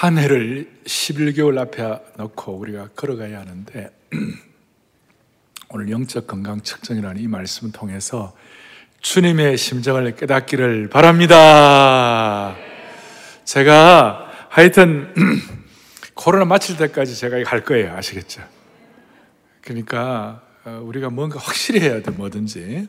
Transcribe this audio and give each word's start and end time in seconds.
한 0.00 0.16
해를 0.16 0.70
11개월 0.84 1.58
앞에 1.58 1.82
놓고 2.18 2.52
우리가 2.52 2.90
걸어가야 2.94 3.40
하는데 3.40 3.90
오늘 5.70 5.90
영적 5.90 6.28
건강 6.28 6.60
측정이라는 6.60 7.20
이 7.20 7.26
말씀을 7.26 7.72
통해서 7.72 8.32
주님의 9.00 9.56
심정을 9.56 10.14
깨닫기를 10.14 10.88
바랍니다. 10.88 12.54
제가 13.42 14.30
하여튼 14.48 15.12
코로나 16.14 16.44
마칠 16.44 16.76
때까지 16.76 17.16
제가 17.16 17.42
갈 17.42 17.64
거예요. 17.64 17.92
아시겠죠? 17.96 18.40
그러니까 19.62 20.42
어, 20.64 20.80
우리가 20.84 21.10
뭔가 21.10 21.40
확실히 21.40 21.80
해야 21.80 22.00
돼 22.00 22.12
뭐든지. 22.12 22.86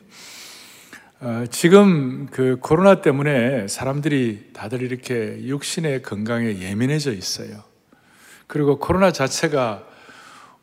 어, 1.22 1.44
지금 1.50 2.28
그 2.30 2.56
코로나 2.62 3.02
때문에 3.02 3.68
사람들이 3.68 4.52
다들 4.54 4.80
이렇게 4.80 5.38
육신의 5.42 6.00
건강에 6.00 6.60
예민해져 6.60 7.12
있어요. 7.12 7.62
그리고 8.46 8.78
코로나 8.78 9.12
자체가 9.12 9.86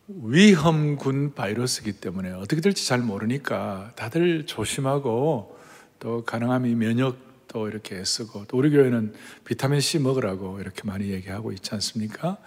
위험군 0.07 1.35
바이러스이기 1.35 1.93
때문에 1.93 2.31
어떻게 2.31 2.59
될지 2.59 2.87
잘 2.87 3.01
모르니까 3.01 3.91
다들 3.95 4.47
조심하고 4.47 5.59
또 5.99 6.23
가능하면 6.25 6.75
면역도 6.75 7.67
이렇게 7.67 8.03
쓰고 8.03 8.45
또 8.47 8.57
우리 8.57 8.71
교회는 8.71 9.13
비타민 9.45 9.79
C 9.79 9.99
먹으라고 9.99 10.59
이렇게 10.59 10.81
많이 10.85 11.09
얘기하고 11.11 11.51
있지 11.51 11.69
않습니까? 11.75 12.37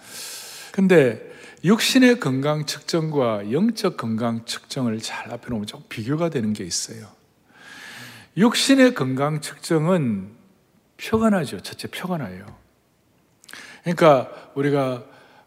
근데 0.73 1.31
육신의 1.63 2.19
건강 2.19 2.65
측정과 2.65 3.53
영적 3.53 3.95
건강 3.95 4.43
측정을 4.43 4.99
잘 4.99 5.31
앞에 5.31 5.47
놓으면 5.47 5.65
좀 5.65 5.81
비교가 5.87 6.29
되는 6.29 6.51
게 6.51 6.65
있어요. 6.65 7.20
육신의 8.37 8.93
건강 8.93 9.41
측정은 9.41 10.31
표가 10.97 11.29
나죠. 11.31 11.59
첫째 11.61 11.89
표가 11.89 12.17
나요. 12.17 12.45
그러니까 13.83 14.51
우리가 14.55 15.03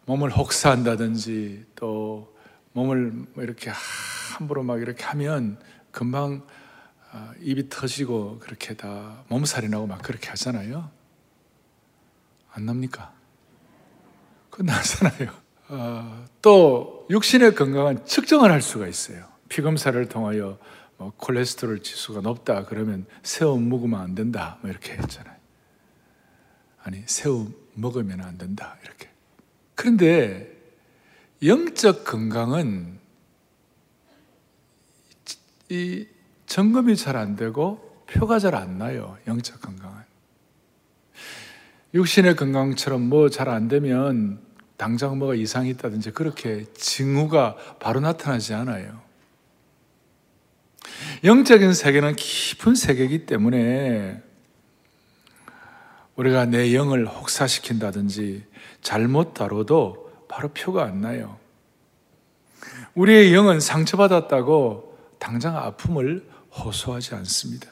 몸을 0.07 0.31
혹사한다든지 0.31 1.65
또 1.75 2.35
몸을 2.73 3.13
뭐 3.35 3.43
이렇게 3.43 3.71
함부로 3.71 4.63
막 4.63 4.83
이렇게 4.83 5.05
하면 5.05 5.59
금방 5.91 6.43
아, 7.13 7.33
입이 7.41 7.69
터지고 7.69 8.39
그렇게 8.41 8.75
다 8.75 9.23
몸살이 9.29 9.69
나고 9.69 9.87
막 9.87 10.03
그렇게 10.03 10.29
하잖아요. 10.31 10.91
안 12.53 12.67
납니까? 12.67 13.13
그 14.51 14.63
나잖아요. 14.63 15.33
어, 15.69 16.25
또 16.43 17.07
육신의 17.11 17.55
건강은 17.55 18.05
측정을 18.05 18.51
할 18.51 18.61
수가 18.61 18.89
있어요. 18.89 19.25
피검사를 19.49 20.07
통하여 20.09 20.59
뭐 20.97 21.13
콜레스테롤 21.17 21.83
지수가 21.83 22.21
높다 22.21 22.65
그러면 22.67 23.07
새우 23.23 23.59
먹으면 23.59 24.01
안 24.01 24.15
된다 24.15 24.59
뭐 24.61 24.71
이렇게 24.71 24.93
했잖아요. 24.95 25.35
아니 26.83 27.03
새우 27.07 27.51
먹으면 27.75 28.21
안 28.21 28.39
된다 28.39 28.77
이렇게. 28.85 29.09
그런데 29.75 30.53
영적 31.43 32.05
건강은 32.05 32.99
이 35.69 36.07
점검이 36.47 36.97
잘 36.97 37.17
안 37.17 37.37
되고 37.37 38.05
표가 38.07 38.39
잘 38.39 38.55
안 38.55 38.79
나요. 38.79 39.17
영적 39.27 39.61
건강은. 39.61 40.03
육신의 41.95 42.37
건강처럼 42.37 43.03
뭐 43.09 43.29
잘 43.29 43.49
안 43.49 43.69
되면 43.69 44.41
당장 44.77 45.19
뭐가 45.19 45.35
이상이 45.35 45.71
있다든지 45.71 46.11
그렇게 46.11 46.65
징후가 46.75 47.79
바로 47.81 48.01
나타나지 48.01 48.53
않아요. 48.55 49.01
영적인 51.25 51.73
세계는 51.73 52.17
깊은 52.17 52.75
세계이기 52.75 53.27
때문에 53.27 54.23
우리가 56.17 56.45
내 56.47 56.75
영을 56.75 57.07
혹사시킨다든지 57.07 58.45
잘못 58.83 59.35
다뤄도 59.35 60.27
바로 60.29 60.49
표가 60.49 60.85
안 60.85 61.01
나요. 61.01 61.39
우리의 62.95 63.35
영은 63.35 63.61
상처받았다고 63.61 64.97
당장 65.19 65.57
아픔을 65.57 66.25
호소하지 66.57 67.15
않습니다. 67.17 67.69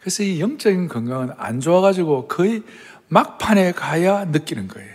그래서 0.00 0.22
이 0.22 0.40
영적인 0.40 0.88
건강은 0.88 1.30
안 1.38 1.60
좋아가지고 1.60 2.28
거의 2.28 2.62
막판에 3.08 3.72
가야 3.72 4.26
느끼는 4.26 4.68
거예요. 4.68 4.93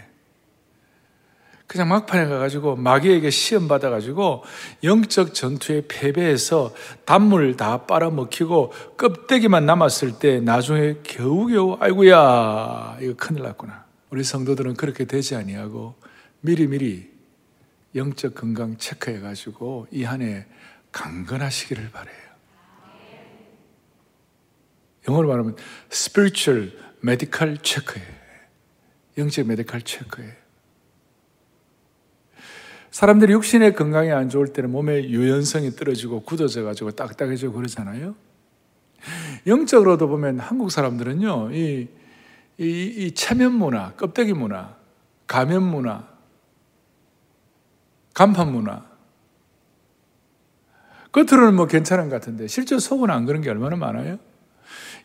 그냥 1.70 1.88
막판에 1.90 2.28
가가지고 2.28 2.78
마귀에게 2.78 3.30
시험 3.30 3.68
받아가지고 3.68 4.44
영적 4.84 5.36
전투에 5.36 5.84
패배해서 5.88 6.74
단물 7.06 7.56
다 7.56 7.86
빨아먹히고 7.86 8.74
껍데기만 8.98 9.68
남았을 9.68 10.18
때 10.18 10.40
나중에 10.40 10.96
겨우겨우 11.04 11.78
아이고야 11.80 12.98
이거 13.02 13.14
큰일 13.16 13.44
났구나. 13.44 13.86
우리 14.10 14.24
성도들은 14.24 14.74
그렇게 14.74 15.06
되지 15.06 15.36
아니하고 15.36 15.94
미리미리 16.42 17.08
영적 17.96 18.34
건강 18.34 18.76
체크해가지고 18.78 19.88
이 19.92 20.04
한 20.06 20.24
해 20.24 20.48
강건하시기를 20.92 21.92
바래요. 21.92 22.16
영어로 25.08 25.28
말하면 25.28 25.56
spiritual 25.92 26.72
medical 27.04 27.60
체크예요. 27.62 28.08
영적 29.20 29.46
메디칼 29.46 29.84
체크예요. 29.84 30.34
사람들이 32.92 33.34
육신의 33.34 33.76
건강이 33.76 34.12
안 34.12 34.30
좋을 34.30 34.48
때는 34.48 34.72
몸의 34.72 35.10
유연성이 35.10 35.72
떨어지고 35.72 36.24
굳어져 36.24 36.64
가지고 36.64 36.92
딱딱해지고 36.92 37.54
그러잖아요. 37.54 38.16
영적으로도 39.48 40.08
보면 40.08 40.40
한국 40.40 40.72
사람들은요, 40.72 41.52
이, 41.54 41.88
이, 42.58 42.64
이 42.98 43.12
체면 43.12 43.54
문화, 43.54 43.94
껍데기 43.94 44.34
문화, 44.34 44.76
가면 45.28 45.64
문화, 45.64 46.08
간판 48.14 48.52
문화. 48.52 48.84
겉으로는 51.12 51.56
뭐 51.56 51.68
괜찮은 51.68 52.10
것 52.10 52.16
같은데, 52.16 52.48
실제 52.48 52.78
속은 52.78 53.10
안 53.10 53.26
그런 53.26 53.42
게 53.42 53.50
얼마나 53.50 53.76
많아요? 53.76 54.20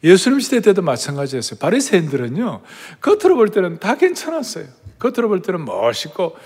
예수님 0.05 0.39
시대 0.39 0.61
때도 0.61 0.83
마찬가지였어요. 0.83 1.59
바리새인들은요, 1.59 2.63
겉으로 3.01 3.37
볼 3.37 3.49
때는 3.49 3.81
다 3.81 3.97
괜찮았어요. 3.97 4.67
겉으로 4.99 5.29
볼 5.29 5.41
때는 5.41 5.65
멋있고 5.65 6.37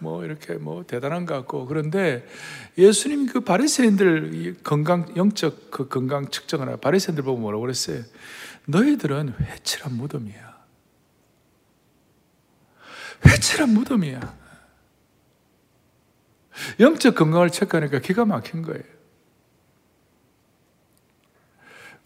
뭐 0.00 0.24
이렇게 0.24 0.54
뭐 0.54 0.84
대단한 0.86 1.24
것 1.24 1.34
같고 1.34 1.66
그런데 1.66 2.26
예수님 2.76 3.26
그 3.26 3.40
바리새인들 3.40 4.56
건강 4.62 5.14
영적 5.16 5.70
그 5.70 5.88
건강 5.88 6.28
측정하나 6.28 6.76
바리새인들 6.76 7.24
보고 7.24 7.40
뭐라고 7.40 7.62
그랬어요? 7.62 8.02
너희들은 8.66 9.34
회칠한 9.40 9.96
무덤이야. 9.96 10.54
회칠한 13.26 13.70
무덤이야. 13.70 14.44
영적 16.80 17.14
건강을 17.14 17.50
체크하니까 17.50 18.00
기가 18.00 18.26
막힌 18.26 18.62
거예요. 18.62 18.93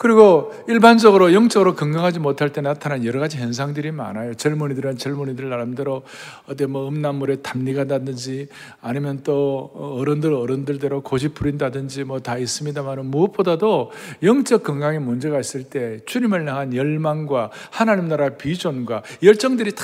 그리고 0.01 0.53
일반적으로 0.69 1.35
영적으로 1.35 1.75
건강하지 1.75 2.21
못할 2.21 2.53
때 2.53 2.61
나타나는 2.61 3.05
여러 3.05 3.19
가지 3.19 3.37
현상들이 3.37 3.91
많아요. 3.91 4.35
젊은이들은 4.35 4.97
젊은이들 4.97 5.49
나름대로 5.49 6.05
어디 6.47 6.67
뭐 6.67 6.89
음란물에 6.89 7.43
탐리가 7.43 7.83
나든지 7.83 8.47
아니면 8.81 9.23
또 9.25 9.73
어른들 9.75 10.33
어른들대로 10.33 11.03
고집 11.03 11.35
부린다든지 11.35 12.05
뭐 12.05 12.21
다 12.21 12.39
있습니다만 12.39 13.07
무엇보다도 13.07 13.91
영적 14.23 14.63
건강에 14.63 14.99
문제가 15.01 15.41
있을 15.41 15.65
때 15.65 15.99
주님을 16.07 16.47
향한 16.47 16.75
열망과 16.75 17.51
하나님 17.71 18.07
나라 18.09 18.29
비전과 18.31 19.03
열정들이 19.23 19.75
다 19.75 19.83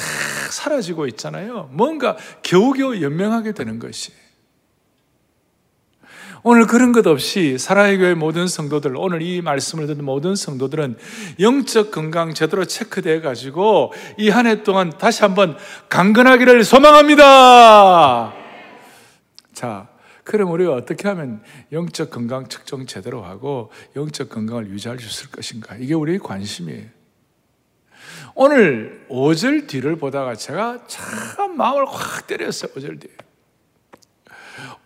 사라지고 0.50 1.06
있잖아요. 1.08 1.70
뭔가 1.72 2.16
겨우겨우 2.42 3.00
연명하게 3.00 3.52
되는 3.52 3.78
것이. 3.80 4.12
오늘 6.46 6.66
그런 6.66 6.92
것 6.92 7.06
없이 7.06 7.56
사랑의 7.56 7.96
교회 7.96 8.12
모든 8.12 8.46
성도들, 8.46 8.94
오늘 8.98 9.22
이 9.22 9.40
말씀을 9.40 9.86
듣는 9.86 10.04
모든 10.04 10.36
성도들은 10.36 10.98
영적 11.40 11.90
건강 11.90 12.34
제대로 12.34 12.66
체크돼 12.66 13.22
가지고 13.22 13.94
이 14.18 14.28
한 14.28 14.46
해 14.46 14.62
동안 14.62 14.90
다시 14.90 15.22
한번 15.22 15.56
강건하기를 15.88 16.62
소망합니다. 16.64 18.34
자, 19.54 19.88
그럼 20.22 20.50
우리가 20.50 20.74
어떻게 20.74 21.08
하면 21.08 21.42
영적 21.72 22.10
건강 22.10 22.46
측정 22.48 22.84
제대로 22.84 23.22
하고 23.24 23.70
영적 23.96 24.28
건강을 24.28 24.68
유지할 24.68 24.98
수 24.98 25.06
있을 25.06 25.30
것인가? 25.30 25.76
이게 25.76 25.94
우리의 25.94 26.18
관심이에요. 26.18 26.84
오늘 28.34 29.06
5절 29.08 29.66
뒤를 29.66 29.96
보다가 29.96 30.34
제가 30.34 30.86
참 30.88 31.56
마음을 31.56 31.86
확 31.86 32.26
때렸어요. 32.26 32.70
5절 32.72 33.00
뒤에. 33.00 33.12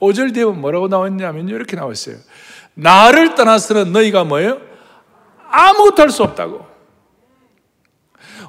5절 0.01 0.35
뒤에 0.35 0.45
뭐라고 0.45 0.89
나왔냐면 0.89 1.49
이렇게 1.49 1.77
나왔어요. 1.77 2.17
나를 2.75 3.35
떠나서는 3.35 3.93
너희가 3.93 4.25
뭐예요? 4.25 4.61
아무것도 5.51 6.03
할 6.03 6.11
수 6.11 6.23
없다고. 6.23 6.67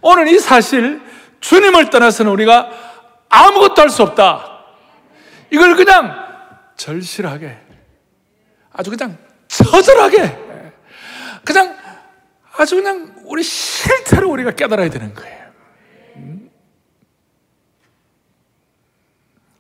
오늘 0.02 0.28
이 0.28 0.40
사실 0.40 1.02
주님을 1.40 1.90
떠나서는 1.90 2.32
우리가 2.32 2.70
아무것도 3.30 3.82
할 3.82 3.90
수 3.90 4.04
없다. 4.04 4.64
이걸 5.52 5.76
그냥 5.76 6.16
절실하게 6.78 7.58
아주 8.72 8.90
그냥 8.92 9.18
처절하게 9.48 10.38
그냥 11.44 11.76
아주 12.56 12.76
그냥 12.76 13.16
우리 13.26 13.42
실체로 13.44 14.30
우리가 14.32 14.52
깨달아야 14.52 14.90
되는 14.90 15.14
거예요. 15.14 15.39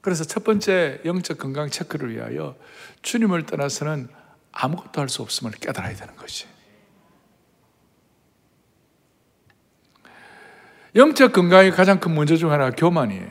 그래서 0.01 0.23
첫 0.23 0.43
번째 0.43 1.01
영적 1.05 1.37
건강 1.37 1.69
체크를 1.69 2.13
위하여 2.13 2.55
주님을 3.01 3.45
떠나서는 3.45 4.09
아무것도 4.51 5.01
할 5.01 5.09
수 5.09 5.21
없음을 5.21 5.51
깨달아야 5.51 5.95
되는 5.95 6.15
것이. 6.15 6.45
영적 10.95 11.33
건강의 11.33 11.71
가장 11.71 11.99
큰 11.99 12.11
문제 12.13 12.35
중 12.35 12.51
하나가 12.51 12.71
교만이에요. 12.71 13.27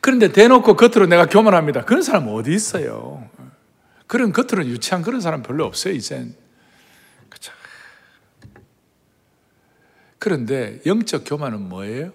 그런데 0.00 0.30
대놓고 0.30 0.76
겉으로 0.76 1.06
내가 1.06 1.26
교만합니다. 1.26 1.84
그런 1.84 2.02
사람 2.02 2.28
어디 2.28 2.52
있어요? 2.52 3.28
그런 4.06 4.32
겉으로 4.32 4.66
유치한 4.66 5.02
그런 5.02 5.20
사람 5.20 5.42
별로 5.42 5.64
없어요, 5.64 5.94
이젠. 5.94 6.36
그쵸. 7.28 7.52
그런데 10.18 10.80
영적 10.86 11.24
교만은 11.26 11.68
뭐예요? 11.68 12.12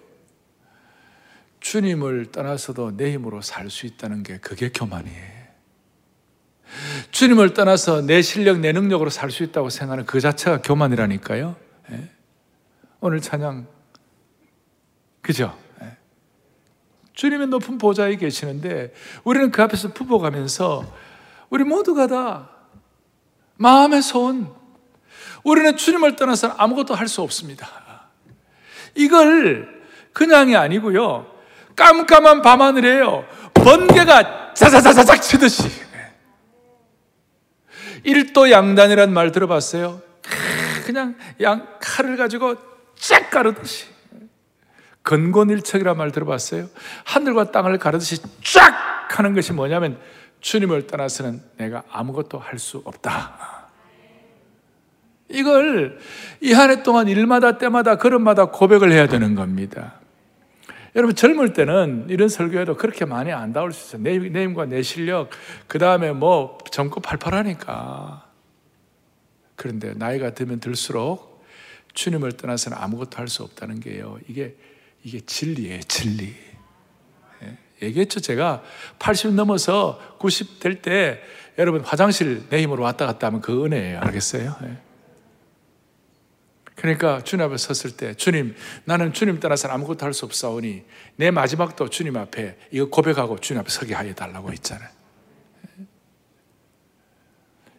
주님을 1.60 2.32
떠나서도 2.32 2.96
내 2.96 3.12
힘으로 3.12 3.42
살 3.42 3.70
수 3.70 3.86
있다는 3.86 4.22
게 4.22 4.38
그게 4.38 4.70
교만이에요. 4.70 5.40
주님을 7.10 7.52
떠나서 7.54 8.02
내 8.02 8.22
실력, 8.22 8.58
내 8.60 8.72
능력으로 8.72 9.10
살 9.10 9.30
수 9.30 9.42
있다고 9.42 9.70
생각하는 9.70 10.06
그 10.06 10.20
자체가 10.20 10.62
교만이라니까요. 10.62 11.56
예? 11.92 12.10
오늘 13.00 13.20
찬양, 13.20 13.66
그죠? 15.20 15.58
예. 15.82 15.96
주님의 17.14 17.48
높은 17.48 17.76
보좌에 17.78 18.16
계시는데 18.16 18.94
우리는 19.24 19.50
그 19.50 19.62
앞에서 19.62 19.92
부복하면서 19.92 20.96
우리 21.50 21.64
모두가 21.64 22.06
다 22.06 22.50
마음의 23.56 24.02
소원, 24.02 24.54
우리는 25.44 25.76
주님을 25.76 26.16
떠나서 26.16 26.48
아무것도 26.48 26.94
할 26.94 27.08
수 27.08 27.20
없습니다. 27.22 27.68
이걸 28.94 29.82
그냥이 30.12 30.56
아니고요. 30.56 31.39
깜깜한 31.80 32.42
밤하늘에요. 32.42 33.24
번개가 33.54 34.52
자자자자작 34.54 35.22
치듯이. 35.22 35.68
일도 38.04 38.50
양단이란 38.50 39.12
말 39.12 39.32
들어봤어요? 39.32 40.02
그냥 40.84 41.16
양 41.40 41.66
칼을 41.80 42.16
가지고 42.18 42.56
쫙 42.96 43.30
가르듯이. 43.30 43.86
건곤일척이란 45.04 45.96
말 45.96 46.12
들어봤어요? 46.12 46.68
하늘과 47.04 47.50
땅을 47.50 47.78
가르듯이 47.78 48.20
쫙 48.44 49.08
하는 49.18 49.34
것이 49.34 49.54
뭐냐면 49.54 49.98
주님을 50.40 50.86
떠나서는 50.86 51.42
내가 51.56 51.82
아무것도 51.90 52.38
할 52.38 52.58
수 52.58 52.82
없다. 52.84 53.68
이걸 55.30 55.98
이 56.42 56.52
한 56.52 56.70
해 56.70 56.82
동안 56.82 57.08
일마다 57.08 57.56
때마다 57.56 57.96
걸음마다 57.96 58.46
고백을 58.46 58.92
해야 58.92 59.06
되는 59.06 59.34
겁니다. 59.34 59.99
여러분 60.96 61.14
젊을 61.14 61.52
때는 61.52 62.06
이런 62.08 62.28
설교에도 62.28 62.76
그렇게 62.76 63.04
많이 63.04 63.32
안 63.32 63.52
나올 63.52 63.72
수 63.72 63.96
있어요. 63.96 64.02
내, 64.02 64.18
내 64.18 64.42
힘과 64.44 64.66
내 64.66 64.82
실력, 64.82 65.30
그 65.66 65.78
다음에 65.78 66.12
뭐 66.12 66.58
젊고 66.70 67.00
팔팔하니까. 67.00 68.26
그런데 69.56 69.94
나이가 69.94 70.34
들면 70.34 70.60
들수록 70.60 71.44
주님을 71.94 72.32
떠나서는 72.32 72.78
아무것도 72.78 73.18
할 73.18 73.28
수 73.28 73.42
없다는 73.42 73.80
게요. 73.80 74.18
이게 74.28 74.56
이게 75.02 75.20
진리예요, 75.20 75.80
진리. 75.82 76.34
예, 77.42 77.56
얘기했죠, 77.82 78.20
제가 78.20 78.62
80 78.98 79.34
넘어서 79.34 79.98
90 80.18 80.60
될 80.60 80.82
때 80.82 81.20
여러분 81.58 81.82
화장실 81.82 82.48
내 82.48 82.62
힘으로 82.62 82.82
왔다 82.82 83.06
갔다 83.06 83.26
하면 83.28 83.40
그 83.40 83.64
은혜예요. 83.64 84.00
알겠어요? 84.00 84.56
예. 86.80 86.82
그러니까 86.82 87.22
주님 87.22 87.44
앞에 87.44 87.56
섰을 87.56 87.96
때 87.96 88.14
주님 88.14 88.54
나는 88.84 89.12
주님 89.12 89.38
따라서는 89.38 89.74
아무것도 89.74 90.04
할 90.06 90.14
수 90.14 90.24
없사오니 90.24 90.84
내 91.16 91.30
마지막도 91.30 91.90
주님 91.90 92.16
앞에 92.16 92.56
이거 92.70 92.88
고백하고 92.88 93.38
주님 93.38 93.60
앞에 93.60 93.70
서게 93.70 93.94
하여 93.94 94.14
달라고 94.14 94.52
했잖아요. 94.52 94.88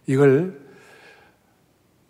이걸 0.08 0.62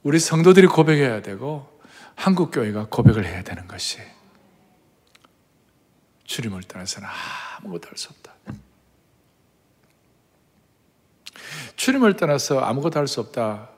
우리 0.03 0.19
성도들이 0.19 0.67
고백해야 0.67 1.21
되고 1.21 1.79
한국 2.15 2.51
교회가 2.51 2.87
고백을 2.89 3.25
해야 3.25 3.43
되는 3.43 3.67
것이 3.67 3.99
주님을 6.25 6.63
떠나서는 6.63 7.07
아무것도 7.57 7.87
할 7.89 7.97
수 7.97 8.09
없다. 8.09 8.33
주님을 11.75 12.15
떠나서 12.15 12.59
아무것도 12.59 12.99
할 12.99 13.07
수 13.07 13.19
없다. 13.21 13.69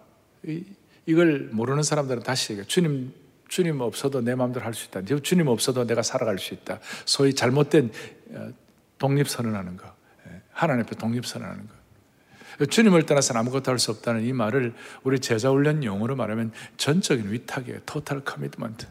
이걸 1.05 1.49
모르는 1.51 1.83
사람들은 1.83 2.23
다시 2.23 2.53
얘기해. 2.53 2.65
주님, 2.67 3.13
주님 3.47 3.81
없어도 3.81 4.21
내 4.21 4.35
마음대로 4.35 4.65
할 4.65 4.73
수 4.73 4.87
있다. 4.87 5.01
주님 5.21 5.47
없어도 5.47 5.85
내가 5.85 6.01
살아갈 6.01 6.39
수 6.39 6.53
있다. 6.53 6.79
소위 7.05 7.33
잘못된 7.33 7.91
어, 8.31 8.49
독립 8.97 9.27
선언하는 9.27 9.77
거. 9.77 9.93
예, 10.27 10.41
하나님 10.51 10.83
앞에 10.85 10.95
독립 10.95 11.25
선언하는 11.25 11.67
거. 11.67 12.65
주님을 12.67 13.05
떠나서는 13.05 13.41
아무것도 13.41 13.71
할 13.71 13.79
수 13.79 13.91
없다는 13.91 14.23
이 14.23 14.31
말을 14.31 14.73
우리 15.03 15.19
제자 15.19 15.49
훈련 15.49 15.83
용어로 15.83 16.15
말하면 16.15 16.51
전적인 16.77 17.31
위탁이에요. 17.31 17.79
토탈 17.85 18.21
커미트먼트. 18.23 18.85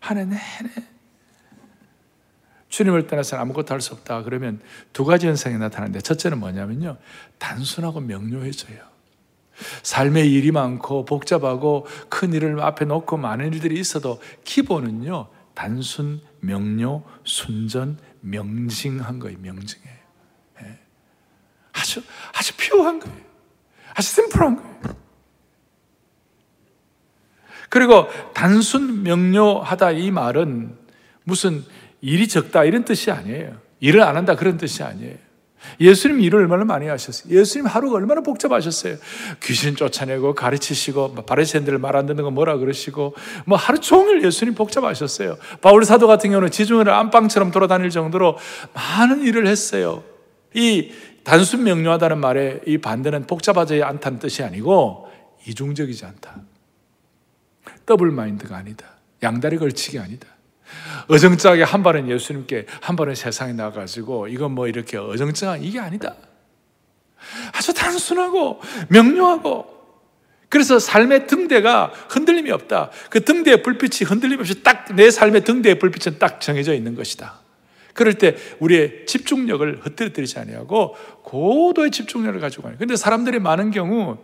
한해 0.00 0.24
내내 0.24 0.40
주님을 2.70 3.06
떠나서는 3.06 3.40
아무것도 3.42 3.72
할 3.72 3.80
수 3.80 3.92
없다. 3.94 4.22
그러면 4.24 4.60
두 4.92 5.04
가지 5.04 5.26
현상이 5.26 5.56
나타나는데 5.58 6.00
첫째는 6.00 6.38
뭐냐면요. 6.40 6.96
단순하고 7.38 8.00
명료해져요. 8.00 8.91
삶의 9.82 10.32
일이 10.32 10.50
많고 10.50 11.04
복잡하고 11.04 11.86
큰 12.08 12.32
일을 12.32 12.60
앞에 12.60 12.84
놓고 12.84 13.16
많은 13.16 13.52
일들이 13.52 13.78
있어도 13.78 14.20
기본은요, 14.44 15.28
단순, 15.54 16.20
명료, 16.40 17.04
순전, 17.24 17.98
명징한 18.20 19.18
거예요, 19.18 19.38
명징해요. 19.40 19.96
예. 20.62 20.78
아주, 21.72 22.02
아주 22.32 22.56
피오한 22.56 23.00
거예요. 23.00 23.16
아주 23.94 24.08
심플한 24.08 24.56
거예요. 24.56 24.96
그리고 27.68 28.08
단순, 28.34 29.02
명료하다 29.02 29.92
이 29.92 30.10
말은 30.10 30.76
무슨 31.24 31.64
일이 32.00 32.28
적다 32.28 32.64
이런 32.64 32.84
뜻이 32.84 33.10
아니에요. 33.10 33.58
일을 33.80 34.02
안 34.02 34.16
한다 34.16 34.36
그런 34.36 34.56
뜻이 34.56 34.82
아니에요. 34.82 35.16
예수님 35.80 36.20
일을 36.20 36.40
얼마나 36.40 36.64
많이 36.64 36.86
하셨어요? 36.88 37.32
예수님 37.32 37.66
하루가 37.66 37.96
얼마나 37.96 38.20
복잡하셨어요? 38.20 38.96
귀신 39.42 39.76
쫓아내고 39.76 40.34
가르치시고 40.34 41.08
뭐 41.08 41.24
바리새인들 41.24 41.78
말 41.78 41.92
안 41.96 42.06
듣는 42.06 42.24
거 42.24 42.30
뭐라 42.30 42.56
그러시고 42.56 43.14
뭐 43.44 43.58
하루 43.58 43.78
종일 43.78 44.24
예수님 44.24 44.54
복잡하셨어요. 44.54 45.36
바울 45.60 45.84
사도 45.84 46.06
같은 46.06 46.30
경우는 46.30 46.50
지중해를 46.50 46.92
안방처럼 46.92 47.50
돌아다닐 47.50 47.90
정도로 47.90 48.38
많은 48.72 49.22
일을 49.22 49.46
했어요. 49.46 50.02
이 50.54 50.90
단순 51.24 51.64
명료하다는 51.64 52.18
말에 52.18 52.60
이 52.66 52.78
반대는 52.78 53.26
복잡하지 53.26 53.82
않다는 53.82 54.18
뜻이 54.18 54.42
아니고 54.42 55.08
이중적이지 55.46 56.04
않다. 56.04 56.42
더블 57.86 58.10
마인드가 58.10 58.56
아니다. 58.56 58.86
양다리 59.22 59.58
걸치기 59.58 59.98
아니다. 59.98 60.28
어정쩡하게 61.08 61.62
한 61.62 61.82
발은 61.82 62.08
예수님께 62.10 62.66
한 62.80 62.96
발은 62.96 63.14
세상에 63.14 63.52
나가지고 63.52 64.28
이건 64.28 64.52
뭐 64.52 64.68
이렇게 64.68 64.96
어정쩡한 64.96 65.62
이게 65.62 65.78
아니다. 65.78 66.14
아주 67.52 67.72
단순하고 67.72 68.60
명료하고 68.88 69.72
그래서 70.48 70.78
삶의 70.78 71.28
등대가 71.28 71.92
흔들림이 72.10 72.50
없다. 72.50 72.90
그 73.08 73.24
등대의 73.24 73.62
불빛이 73.62 74.06
흔들림 74.06 74.40
없이 74.40 74.62
딱 74.62 74.82
내 74.94 75.10
삶의 75.10 75.44
등대의 75.44 75.78
불빛은 75.78 76.18
딱 76.18 76.40
정해져 76.40 76.74
있는 76.74 76.94
것이다. 76.94 77.40
그럴 77.94 78.14
때 78.14 78.36
우리의 78.58 79.06
집중력을 79.06 79.80
흩뜨리지 79.82 80.38
아니하고 80.38 80.96
고도의 81.22 81.90
집중력을 81.90 82.38
가지고 82.40 82.64
가요. 82.64 82.76
근데 82.78 82.96
사람들이 82.96 83.38
많은 83.38 83.70
경우 83.70 84.18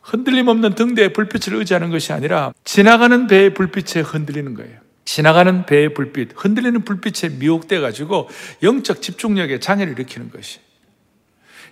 흔들림 0.00 0.48
없는 0.48 0.74
등대의 0.74 1.12
불빛을 1.12 1.56
의지하는 1.56 1.90
것이 1.90 2.12
아니라 2.12 2.52
지나가는 2.64 3.26
배의 3.26 3.54
불빛에 3.54 4.00
흔들리는 4.00 4.54
거예요. 4.54 4.81
지나가는 5.12 5.66
배의 5.66 5.92
불빛, 5.92 6.30
흔들리는 6.36 6.86
불빛에 6.86 7.36
미혹돼 7.38 7.80
가지고 7.80 8.30
영적 8.62 9.02
집중력에 9.02 9.60
장애를 9.60 9.92
일으키는 9.92 10.30
것이. 10.30 10.58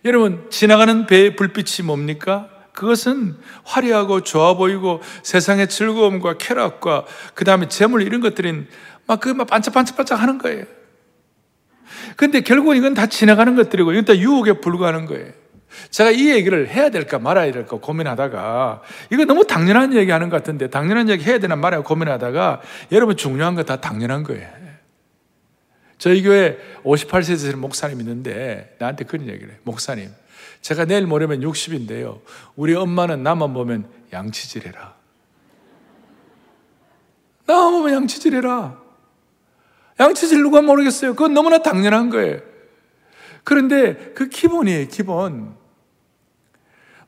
여러분, 0.04 0.47
지나가는 0.50 1.06
배의 1.06 1.37
불빛이 1.37 1.87
뭡니까? 1.87 2.50
그것은 2.75 3.38
화려하고 3.64 4.25
좋아 4.25 4.52
보이고 4.52 5.00
세상의 5.23 5.70
즐거움과 5.70 6.37
쾌락과 6.37 7.06
그 7.32 7.47
다음에 7.47 7.66
재물 7.68 8.02
이런 8.02 8.20
것들은 8.20 8.68
막그막 9.06 9.47
반짝반짝반짝 9.47 10.20
하는 10.20 10.37
거예요. 10.37 10.66
근데 12.16 12.42
결국은 12.42 12.76
이건 12.76 12.92
다 12.92 13.06
지나가는 13.06 13.56
것들이고 13.56 13.92
이건 13.92 14.04
다 14.04 14.18
유혹에 14.18 14.61
불과하는 14.61 15.06
거예요. 15.06 15.32
제가 15.90 16.10
이 16.10 16.28
얘기를 16.30 16.68
해야 16.68 16.90
될까 16.90 17.18
말아야 17.18 17.50
될까 17.52 17.78
고민하다가 17.78 18.82
이거 19.10 19.24
너무 19.24 19.46
당연한 19.46 19.94
얘기 19.94 20.10
하는 20.10 20.28
것 20.28 20.36
같은데 20.36 20.68
당연한 20.68 21.08
얘기 21.08 21.24
해야 21.24 21.38
되나 21.38 21.56
말아야 21.56 21.82
고민하다가 21.82 22.60
여러분 22.92 23.16
중요한 23.16 23.54
거 23.54 23.62
다 23.62 23.80
당연한 23.80 24.22
거예요. 24.24 24.48
저희 25.98 26.22
교회 26.22 26.58
58세 26.82 27.26
되시는 27.28 27.58
목사님 27.60 28.00
있는데 28.00 28.74
나한테 28.78 29.04
그런 29.04 29.28
얘기를 29.28 29.52
해. 29.52 29.58
목사님, 29.64 30.10
제가 30.62 30.86
내일 30.86 31.06
모레면 31.06 31.42
60인데요. 31.42 32.20
우리 32.56 32.74
엄마는 32.74 33.22
나만 33.22 33.52
보면 33.52 33.86
양치질해라. 34.12 34.94
나만 37.46 37.72
보면 37.72 37.94
양치질해라. 37.94 38.80
양치질 40.00 40.42
누가 40.42 40.62
모르겠어요. 40.62 41.12
그건 41.12 41.34
너무나 41.34 41.58
당연한 41.58 42.08
거예요. 42.08 42.40
그런데 43.44 44.12
그 44.14 44.28
기본이에요, 44.30 44.88
기본. 44.88 45.54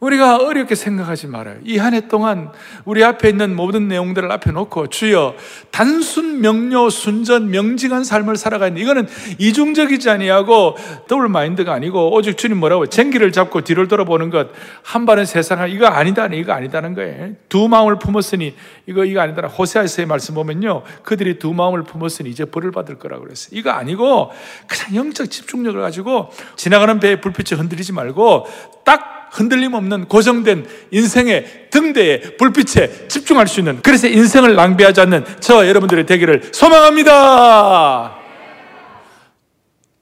우리가 0.02 0.38
어렵게 0.38 0.74
생각하지 0.74 1.28
말아요. 1.28 1.58
이 1.64 1.78
한 1.78 1.94
해 1.94 2.08
동안 2.08 2.50
우리 2.84 3.04
앞에 3.04 3.28
있는 3.28 3.54
모든 3.54 3.86
내용들을 3.86 4.30
앞에 4.32 4.50
놓고 4.50 4.88
주여 4.88 5.36
단순 5.70 6.40
명료 6.40 6.90
순전 6.90 7.50
명징한 7.50 8.02
삶을 8.02 8.36
살아가는 8.36 8.76
이거는 8.76 9.06
이중적이지 9.38 10.10
아니하고 10.10 10.76
더블 11.06 11.28
마인드가 11.28 11.72
아니고 11.72 12.12
오직 12.14 12.36
주님 12.36 12.58
뭐라고 12.58 12.86
쟁기를 12.86 13.30
잡고 13.30 13.60
뒤를 13.62 13.86
돌아보는 13.88 14.30
것 14.30 14.50
한 14.82 15.06
발은 15.06 15.24
세상을 15.24 15.70
이거 15.70 15.86
아니다 15.86 16.26
이거 16.26 16.52
아니다는 16.52 16.94
거예요. 16.94 17.30
두 17.48 17.68
마음을 17.68 17.98
품었으니 17.98 18.54
이거 18.86 19.04
이거 19.04 19.20
아니다. 19.20 19.46
호세아서의 19.46 20.06
말씀 20.06 20.34
보면요. 20.34 20.82
그들이 21.04 21.38
두 21.38 21.52
마음을 21.54 21.84
품었으니 21.84 22.28
이제 22.28 22.44
벌을 22.44 22.72
받을 22.72 22.98
거라고 22.98 23.22
그랬어요. 23.22 23.50
이거 23.56 23.70
아니고 23.70 24.32
그냥 24.66 25.06
영적 25.06 25.30
집중력을 25.30 25.80
가지고 25.80 26.30
지나가는 26.56 26.98
배의 26.98 27.20
불빛을 27.20 27.58
흔들리지 27.60 27.92
말고 27.92 28.46
딱 28.84 29.21
흔들림 29.32 29.72
없는 29.72 30.08
고정된 30.08 30.66
인생의 30.90 31.68
등대에 31.70 32.36
불빛에 32.36 33.08
집중할 33.08 33.48
수 33.48 33.60
있는 33.60 33.80
그래서 33.82 34.06
인생을 34.06 34.54
낭비하지 34.54 35.00
않는 35.00 35.24
저 35.40 35.66
여러분들의 35.66 36.04
되기를 36.04 36.50
소망합니다. 36.52 38.18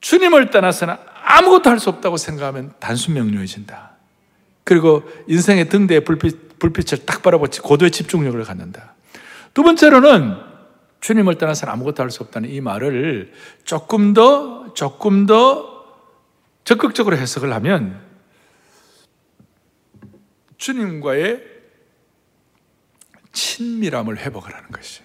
주님을 0.01 0.51
떠나서는 0.51 0.97
아무것도 1.23 1.71
할 1.71 1.79
수 1.79 1.91
없다고 1.91 2.17
생각하면 2.17 2.73
단순 2.81 3.15
명료해진다. 3.15 3.93
그리고 4.65 5.05
인생의 5.29 5.69
등대에 5.69 6.01
불빛, 6.01 6.59
불빛을 6.59 7.07
딱 7.07 7.23
바라보지 7.23 7.61
고도의 7.61 7.93
집중력을 7.93 8.43
갖는다. 8.43 8.95
두 9.55 9.63
번째로는 9.63 10.35
주님을 11.01 11.39
떠나서는 11.39 11.73
아무것도 11.73 12.03
할 12.03 12.11
수 12.11 12.25
없다는 12.25 12.51
이 12.51 12.61
말을 12.61 13.33
조금 13.65 14.13
더, 14.13 14.75
조금 14.75 15.27
더 15.27 15.85
적극적으로 16.65 17.17
해석을 17.17 17.53
하면 17.55 18.10
주님과의 20.61 21.43
친밀함을 23.33 24.19
회복을 24.19 24.55
하는 24.55 24.71
것이. 24.71 25.01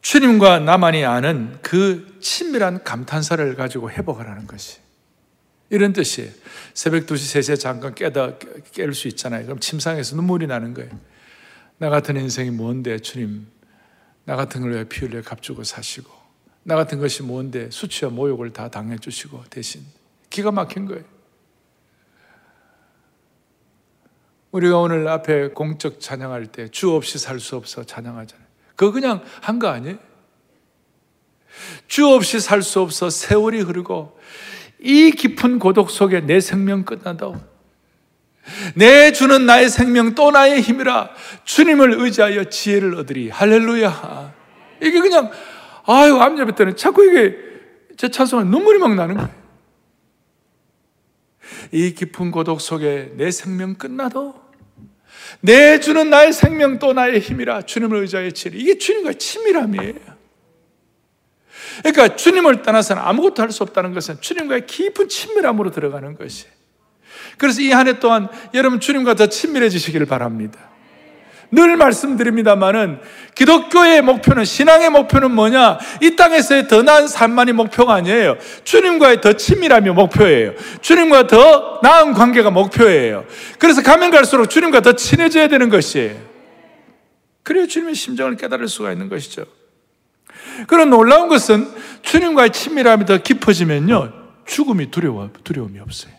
주님과 0.00 0.60
나만이 0.60 1.04
아는 1.04 1.58
그 1.60 2.18
친밀한 2.20 2.82
감탄사를 2.84 3.54
가지고 3.56 3.90
회복을 3.90 4.28
하는 4.28 4.46
것이. 4.46 4.78
이런 5.70 5.92
뜻이에요. 5.92 6.30
새벽 6.72 7.06
2시, 7.06 7.38
3시에 7.40 7.58
잠깐 7.60 7.94
깨다, 7.94 8.38
깰 8.38 8.94
수 8.94 9.08
있잖아요. 9.08 9.44
그럼 9.44 9.58
침상에서 9.60 10.16
눈물이 10.16 10.46
나는 10.46 10.72
거예요. 10.74 10.90
나 11.78 11.90
같은 11.90 12.16
인생이 12.16 12.50
뭔데, 12.50 12.98
주님. 12.98 13.46
나 14.24 14.36
같은 14.36 14.60
걸 14.60 14.72
왜 14.72 14.84
피 14.84 15.06
흘려 15.06 15.22
값주고 15.22 15.64
사시고. 15.64 16.10
나 16.62 16.76
같은 16.76 16.98
것이 16.98 17.22
뭔데, 17.22 17.70
수치와 17.70 18.10
모욕을 18.10 18.52
다 18.52 18.68
당해주시고, 18.68 19.44
대신. 19.50 19.84
기가 20.28 20.50
막힌 20.52 20.86
거예요. 20.86 21.04
우리가 24.52 24.78
오늘 24.78 25.06
앞에 25.08 25.48
공적 25.50 26.00
찬양할 26.00 26.46
때 26.46 26.68
주 26.70 26.92
없이 26.94 27.18
살 27.18 27.38
수 27.40 27.56
없어 27.56 27.84
찬양하잖아요. 27.84 28.46
그거 28.76 28.92
그냥 28.92 29.22
한 29.42 29.58
거 29.58 29.68
아니에요? 29.68 29.98
주 31.86 32.06
없이 32.08 32.40
살 32.40 32.62
수 32.62 32.80
없어 32.80 33.10
세월이 33.10 33.60
흐르고 33.60 34.18
이 34.80 35.10
깊은 35.10 35.58
고독 35.58 35.90
속에 35.90 36.20
내 36.20 36.40
생명 36.40 36.84
끝나도 36.84 37.36
내 38.74 39.12
주는 39.12 39.44
나의 39.46 39.68
생명 39.68 40.14
또 40.14 40.30
나의 40.30 40.62
힘이라 40.62 41.10
주님을 41.44 42.00
의지하여 42.00 42.44
지혜를 42.44 42.94
얻으리 42.96 43.28
할렐루야 43.28 44.34
이게 44.80 45.00
그냥 45.00 45.30
아유 45.84 46.16
암잡을 46.16 46.54
때는 46.54 46.76
자꾸 46.76 47.04
이게 47.04 47.36
제 47.96 48.08
찬송에 48.10 48.44
눈물이 48.44 48.78
막 48.78 48.94
나는 48.94 49.16
거예요 49.16 49.30
이 51.72 51.92
깊은 51.94 52.30
고독 52.30 52.60
속에 52.60 53.12
내 53.16 53.30
생명 53.30 53.74
끝나도 53.74 54.39
내 55.40 55.80
주는 55.80 56.10
나의 56.10 56.32
생명 56.32 56.78
또 56.78 56.92
나의 56.92 57.20
힘이라 57.20 57.62
주님을 57.62 57.98
의지하여 57.98 58.30
치리. 58.30 58.58
이게 58.60 58.78
주님과의 58.78 59.16
친밀함이에요. 59.16 60.20
그러니까 61.82 62.16
주님을 62.16 62.62
떠나서는 62.62 63.02
아무것도 63.02 63.42
할 63.42 63.50
수 63.50 63.62
없다는 63.62 63.92
것은 63.94 64.20
주님과의 64.20 64.66
깊은 64.66 65.08
친밀함으로 65.08 65.70
들어가는 65.70 66.16
것이. 66.16 66.46
그래서 67.38 67.60
이 67.62 67.70
한해 67.72 67.98
동안 68.00 68.28
여러분 68.54 68.80
주님과 68.80 69.14
더 69.14 69.26
친밀해지시기를 69.26 70.06
바랍니다. 70.06 70.69
늘 71.52 71.76
말씀드립니다만은 71.76 73.00
기독교의 73.34 74.02
목표는 74.02 74.44
신앙의 74.44 74.90
목표는 74.90 75.32
뭐냐? 75.32 75.78
이 76.00 76.14
땅에서의 76.14 76.68
더 76.68 76.82
나은 76.82 77.08
삶만이 77.08 77.52
목표가 77.52 77.94
아니에요. 77.94 78.36
주님과의 78.64 79.20
더 79.20 79.32
친밀함이 79.32 79.90
목표예요. 79.90 80.52
주님과 80.80 81.26
더 81.26 81.80
나은 81.82 82.12
관계가 82.12 82.50
목표예요. 82.50 83.24
그래서 83.58 83.82
가면 83.82 84.10
갈수록 84.10 84.46
주님과 84.46 84.82
더 84.82 84.92
친해져야 84.92 85.48
되는 85.48 85.68
것이에요. 85.68 86.16
그래야 87.42 87.66
주님의 87.66 87.94
심정을 87.94 88.36
깨달을 88.36 88.68
수가 88.68 88.92
있는 88.92 89.08
것이죠. 89.08 89.44
그런 90.68 90.90
놀라운 90.90 91.28
것은 91.28 91.68
주님과의 92.02 92.50
친밀함이 92.52 93.06
더 93.06 93.18
깊어지면요. 93.18 94.12
죽음이 94.46 94.90
두려워, 94.90 95.30
두려움이 95.42 95.80
없어요. 95.80 96.12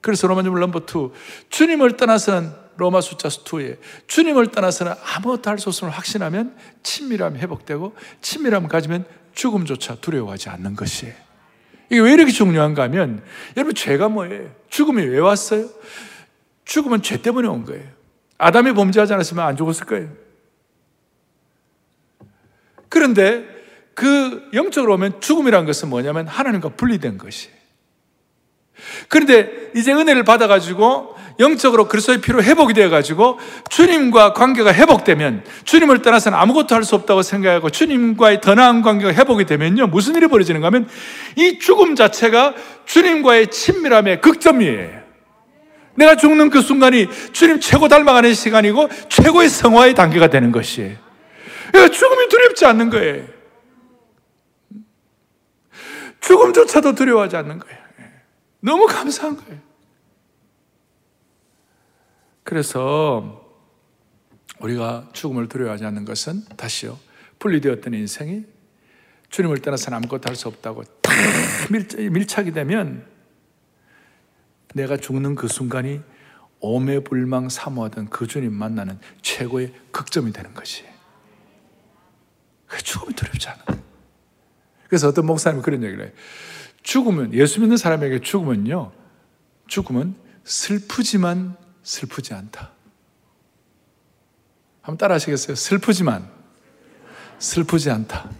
그래서 0.00 0.26
로마님 0.26 0.52
넘버 0.58 0.80
2. 0.80 1.10
주님을 1.48 1.96
떠나서는 1.96 2.61
로마 2.76 3.00
숫자 3.00 3.28
2에 3.28 3.78
주님을 4.06 4.48
떠나서는 4.48 4.92
아무것도 5.14 5.50
할 5.50 5.58
수 5.58 5.68
없음을 5.68 5.92
확신하면 5.92 6.56
친밀함이 6.82 7.38
회복되고 7.38 7.94
친밀함을 8.20 8.68
가지면 8.68 9.04
죽음조차 9.34 9.96
두려워하지 9.96 10.48
않는 10.50 10.76
것이에요. 10.76 11.14
이게 11.90 12.00
왜 12.00 12.12
이렇게 12.14 12.32
중요한가 12.32 12.84
하면 12.84 13.22
여러분 13.56 13.74
죄가 13.74 14.08
뭐예요? 14.08 14.50
죽음이 14.68 15.02
왜 15.02 15.18
왔어요? 15.18 15.68
죽음은 16.64 17.02
죄 17.02 17.20
때문에 17.20 17.46
온 17.48 17.64
거예요. 17.64 17.86
아담이 18.38 18.72
범죄하지 18.72 19.12
않았으면 19.12 19.44
안 19.44 19.56
죽었을 19.56 19.86
거예요. 19.86 20.08
그런데 22.88 23.46
그 23.94 24.48
영적으로 24.54 24.94
오면 24.94 25.20
죽음이라는 25.20 25.66
것은 25.66 25.88
뭐냐면 25.90 26.26
하나님과 26.26 26.70
분리된 26.70 27.18
것이에요. 27.18 27.61
그런데 29.08 29.70
이제 29.74 29.92
은혜를 29.92 30.24
받아가지고 30.24 31.16
영적으로 31.40 31.88
그리스도의 31.88 32.20
피로 32.20 32.42
회복이 32.42 32.74
되어가지고 32.74 33.38
주님과 33.70 34.32
관계가 34.34 34.72
회복되면 34.72 35.44
주님을 35.64 36.02
떠나서는 36.02 36.38
아무것도 36.38 36.74
할 36.74 36.82
수 36.82 36.94
없다고 36.94 37.22
생각하고 37.22 37.70
주님과의 37.70 38.40
더 38.40 38.54
나은 38.54 38.82
관계가 38.82 39.12
회복이 39.14 39.44
되면요 39.46 39.86
무슨 39.86 40.16
일이 40.16 40.26
벌어지는가 40.26 40.66
하면 40.66 40.88
이 41.36 41.58
죽음 41.58 41.94
자체가 41.94 42.54
주님과의 42.86 43.48
친밀함의 43.50 44.20
극점이에요. 44.20 45.02
내가 45.94 46.16
죽는 46.16 46.50
그 46.50 46.60
순간이 46.60 47.06
주님 47.32 47.60
최고 47.60 47.86
닮아가는 47.88 48.32
시간이고 48.34 48.88
최고의 49.08 49.48
성화의 49.48 49.94
단계가 49.94 50.28
되는 50.28 50.50
것이에요. 50.50 50.96
죽음이 51.92 52.28
두렵지 52.28 52.66
않는 52.66 52.90
거예요. 52.90 53.24
죽음조차도 56.20 56.94
두려워하지 56.94 57.36
않는 57.36 57.58
거예요. 57.58 57.81
너무 58.62 58.86
감사한 58.86 59.36
거예요. 59.36 59.60
그래서 62.44 63.40
우리가 64.60 65.08
죽음을 65.12 65.48
두려워하지 65.48 65.84
않는 65.84 66.04
것은 66.04 66.44
다시요. 66.56 66.98
분리되었던 67.38 67.94
인생이 67.94 68.44
주님을 69.30 69.58
떠나서는 69.58 69.96
아무것도 69.98 70.28
할 70.28 70.36
수 70.36 70.48
없다고 70.48 70.84
다 71.00 71.12
밀착이 71.70 72.52
되면 72.52 73.06
내가 74.74 74.96
죽는 74.96 75.34
그 75.34 75.48
순간이 75.48 76.00
오매불망 76.60 77.48
사모하던 77.48 78.10
그 78.10 78.26
주님 78.26 78.52
만나는 78.52 78.98
최고의 79.22 79.74
극점이 79.90 80.32
되는 80.32 80.54
것이. 80.54 80.84
죽음이 82.84 83.12
두렵지 83.14 83.48
않아. 83.48 83.64
그래서 84.88 85.08
어떤 85.08 85.26
목사님이 85.26 85.62
그런 85.62 85.82
얘기를 85.82 86.04
해요. 86.06 86.12
죽음은, 86.82 87.34
예수 87.34 87.60
믿는 87.60 87.76
사람에게 87.76 88.20
죽음은요, 88.20 88.92
죽음은 89.66 90.14
슬프지만 90.44 91.56
슬프지 91.82 92.34
않다. 92.34 92.70
한번 94.82 94.98
따라 94.98 95.14
하시겠어요? 95.14 95.54
슬프지만 95.54 96.28
슬프지 97.38 97.90
않다. 97.90 98.30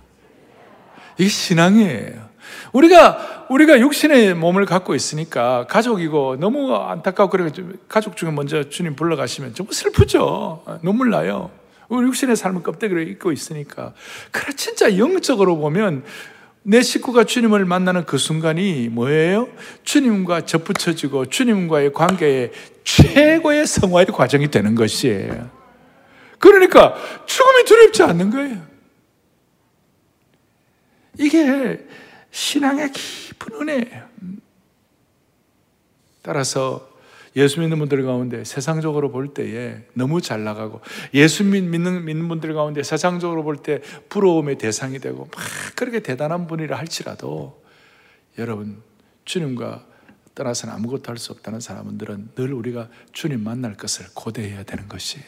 이게 1.18 1.28
신앙이에요. 1.28 2.30
우리가, 2.72 3.46
우리가 3.50 3.78
육신의 3.78 4.34
몸을 4.34 4.66
갖고 4.66 4.94
있으니까 4.94 5.66
가족이고 5.66 6.36
너무 6.36 6.74
안타까워 6.74 7.30
그래 7.30 7.50
가족 7.88 8.16
중에 8.16 8.30
먼저 8.30 8.68
주님 8.68 8.96
불러가시면 8.96 9.54
정말 9.54 9.74
슬프죠. 9.74 10.64
눈물 10.82 11.10
나요. 11.10 11.50
우리 11.88 12.06
육신의 12.08 12.36
삶을 12.36 12.62
껍데기로 12.62 13.00
입고 13.02 13.32
있으니까. 13.32 13.92
그래, 14.30 14.54
진짜 14.56 14.96
영적으로 14.96 15.58
보면 15.58 16.04
내 16.64 16.80
식구가 16.80 17.24
주님을 17.24 17.64
만나는 17.64 18.04
그 18.04 18.18
순간이 18.18 18.88
뭐예요? 18.88 19.48
주님과 19.82 20.42
접붙여지고 20.42 21.26
주님과의 21.26 21.92
관계의 21.92 22.52
최고의 22.84 23.66
성화의 23.66 24.06
과정이 24.06 24.50
되는 24.50 24.74
것이에요. 24.74 25.50
그러니까 26.38 26.94
죽음이 27.26 27.64
두렵지 27.64 28.02
않는 28.04 28.30
거예요. 28.30 28.66
이게 31.18 31.84
신앙의 32.30 32.92
깊은 32.92 33.60
은혜예요. 33.60 34.08
따라서 36.22 36.91
예수 37.36 37.60
믿는 37.60 37.78
분들 37.78 38.04
가운데 38.04 38.44
세상적으로 38.44 39.10
볼 39.10 39.32
때에 39.32 39.84
너무 39.94 40.20
잘 40.20 40.44
나가고 40.44 40.80
예수 41.14 41.44
믿는, 41.44 42.04
믿는 42.04 42.28
분들 42.28 42.54
가운데 42.54 42.82
세상적으로 42.82 43.42
볼 43.42 43.56
때 43.56 43.80
부러움의 44.08 44.58
대상이 44.58 44.98
되고 44.98 45.28
막 45.30 45.30
그렇게 45.76 46.00
대단한 46.00 46.46
분이라 46.46 46.76
할지라도 46.76 47.62
여러분 48.38 48.82
주님과 49.24 49.86
떠나서는 50.34 50.74
아무것도 50.74 51.10
할 51.10 51.16
수 51.18 51.32
없다는 51.32 51.60
사람들은 51.60 52.30
늘 52.34 52.52
우리가 52.52 52.88
주님 53.12 53.44
만날 53.44 53.76
것을 53.76 54.06
고대해야 54.14 54.62
되는 54.64 54.88
것이에요. 54.88 55.26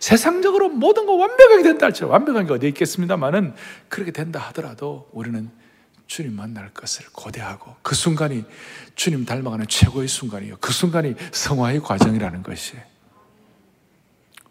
세상적으로 0.00 0.68
모든 0.68 1.06
거 1.06 1.14
완벽하게 1.14 1.62
된다 1.62 1.86
할지 1.86 2.04
완벽한 2.04 2.46
게 2.46 2.52
어디 2.52 2.68
있겠습니다만은 2.68 3.54
그렇게 3.88 4.10
된다 4.10 4.40
하더라도 4.48 5.08
우리는 5.12 5.50
주님 6.06 6.36
만날 6.36 6.72
것을 6.72 7.06
고대하고 7.12 7.76
그 7.82 7.94
순간이 7.94 8.44
주님 8.94 9.24
닮아가는 9.24 9.66
최고의 9.66 10.08
순간이요. 10.08 10.58
그 10.60 10.72
순간이 10.72 11.14
성화의 11.32 11.80
과정이라는 11.80 12.42
것이. 12.42 12.76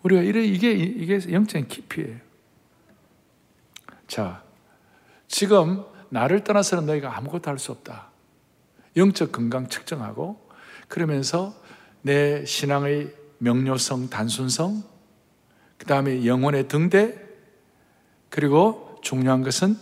우리가 0.02 0.22
이래 0.22 0.44
이게 0.44 0.72
이게 0.72 1.20
영적인 1.32 1.68
깊이에요. 1.68 2.18
자, 4.08 4.44
지금 5.28 5.84
나를 6.10 6.44
떠나서는 6.44 6.86
너희가 6.86 7.18
아무것도 7.18 7.50
할 7.50 7.58
수 7.58 7.72
없다. 7.72 8.12
영적 8.96 9.32
건강 9.32 9.70
측정하고 9.70 10.50
그러면서 10.88 11.56
내 12.02 12.46
신앙의 12.46 13.14
명료성, 13.40 14.10
단순성, 14.10 14.84
그 15.78 15.86
다음에 15.86 16.26
영혼의 16.26 16.68
등대, 16.68 17.20
그리고 18.30 19.00
중요한 19.02 19.42
것은 19.42 19.78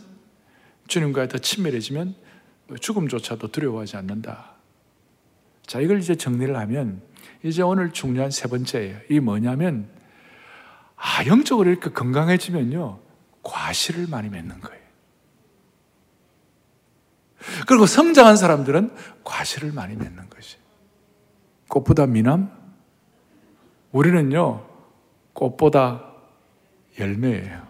주님과 0.91 1.29
더 1.29 1.37
친밀해지면 1.37 2.15
죽음조차도 2.79 3.47
두려워하지 3.47 3.95
않는다. 3.95 4.51
자, 5.65 5.79
이걸 5.79 5.99
이제 5.99 6.15
정리를 6.15 6.53
하면 6.55 7.01
이제 7.43 7.61
오늘 7.61 7.91
중요한 7.93 8.29
세 8.29 8.49
번째예요. 8.49 8.99
이 9.09 9.21
뭐냐면 9.21 9.89
아, 10.97 11.25
영적으로 11.25 11.69
이렇게 11.69 11.89
건강해지면요. 11.89 12.99
과실을 13.41 14.07
많이 14.07 14.29
맺는 14.29 14.59
거예요. 14.59 14.81
그리고 17.67 17.85
성장한 17.85 18.35
사람들은 18.35 18.93
과실을 19.23 19.71
많이 19.71 19.95
맺는 19.95 20.29
것이. 20.29 20.57
꽃보다 21.69 22.05
미남? 22.05 22.51
우리는요, 23.93 24.67
꽃보다 25.33 26.03
열매예요. 26.99 27.65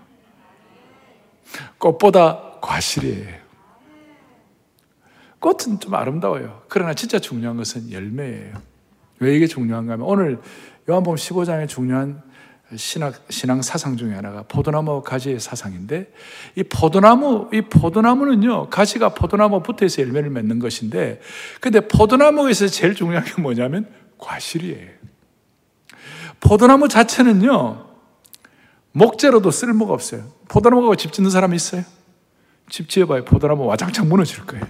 꽃보다 1.77 2.50
과실이에요. 2.71 3.35
꽃은 5.39 5.79
좀 5.79 5.93
아름다워요. 5.93 6.63
그러나 6.69 6.93
진짜 6.93 7.19
중요한 7.19 7.57
것은 7.57 7.91
열매예요. 7.91 8.61
왜 9.19 9.35
이게 9.35 9.45
중요한가 9.45 9.93
하면 9.93 10.07
오늘 10.07 10.39
요한복음 10.89 11.17
15장의 11.17 11.67
중요한 11.67 12.21
신학, 12.75 13.25
신앙 13.29 13.61
사상 13.61 13.97
중에 13.97 14.13
하나가 14.13 14.43
포도나무 14.43 15.03
가지의 15.03 15.41
사상인데 15.41 16.13
이 16.55 16.63
포도나무, 16.63 17.49
이 17.51 17.61
포도나무는요, 17.61 18.69
가지가 18.69 19.09
포도나무 19.09 19.61
붙어서 19.61 20.03
열매를 20.03 20.29
맺는 20.29 20.59
것인데 20.59 21.19
근데 21.59 21.81
포도나무에서 21.81 22.67
제일 22.67 22.95
중요한 22.95 23.25
게 23.25 23.41
뭐냐면 23.41 23.89
과실이에요. 24.17 24.91
포도나무 26.39 26.87
자체는요, 26.87 27.87
목재로도 28.93 29.51
쓸모가 29.51 29.93
없어요. 29.93 30.31
포도나무가 30.47 30.95
집 30.95 31.11
짓는 31.11 31.29
사람 31.29 31.53
있어요? 31.53 31.83
집 32.69 32.89
지어봐요. 32.89 33.25
포도나무 33.25 33.65
와장창 33.65 34.07
무너질 34.07 34.45
거예요. 34.45 34.65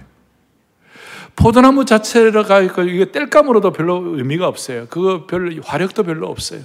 포도나무 1.36 1.84
자체가 1.84 2.60
이게 2.60 3.10
뗄감으로도 3.10 3.72
별로 3.72 4.16
의미가 4.16 4.46
없어요. 4.46 4.86
그거 4.88 5.26
별로 5.26 5.60
화력도 5.62 6.02
별로 6.02 6.28
없어요. 6.28 6.62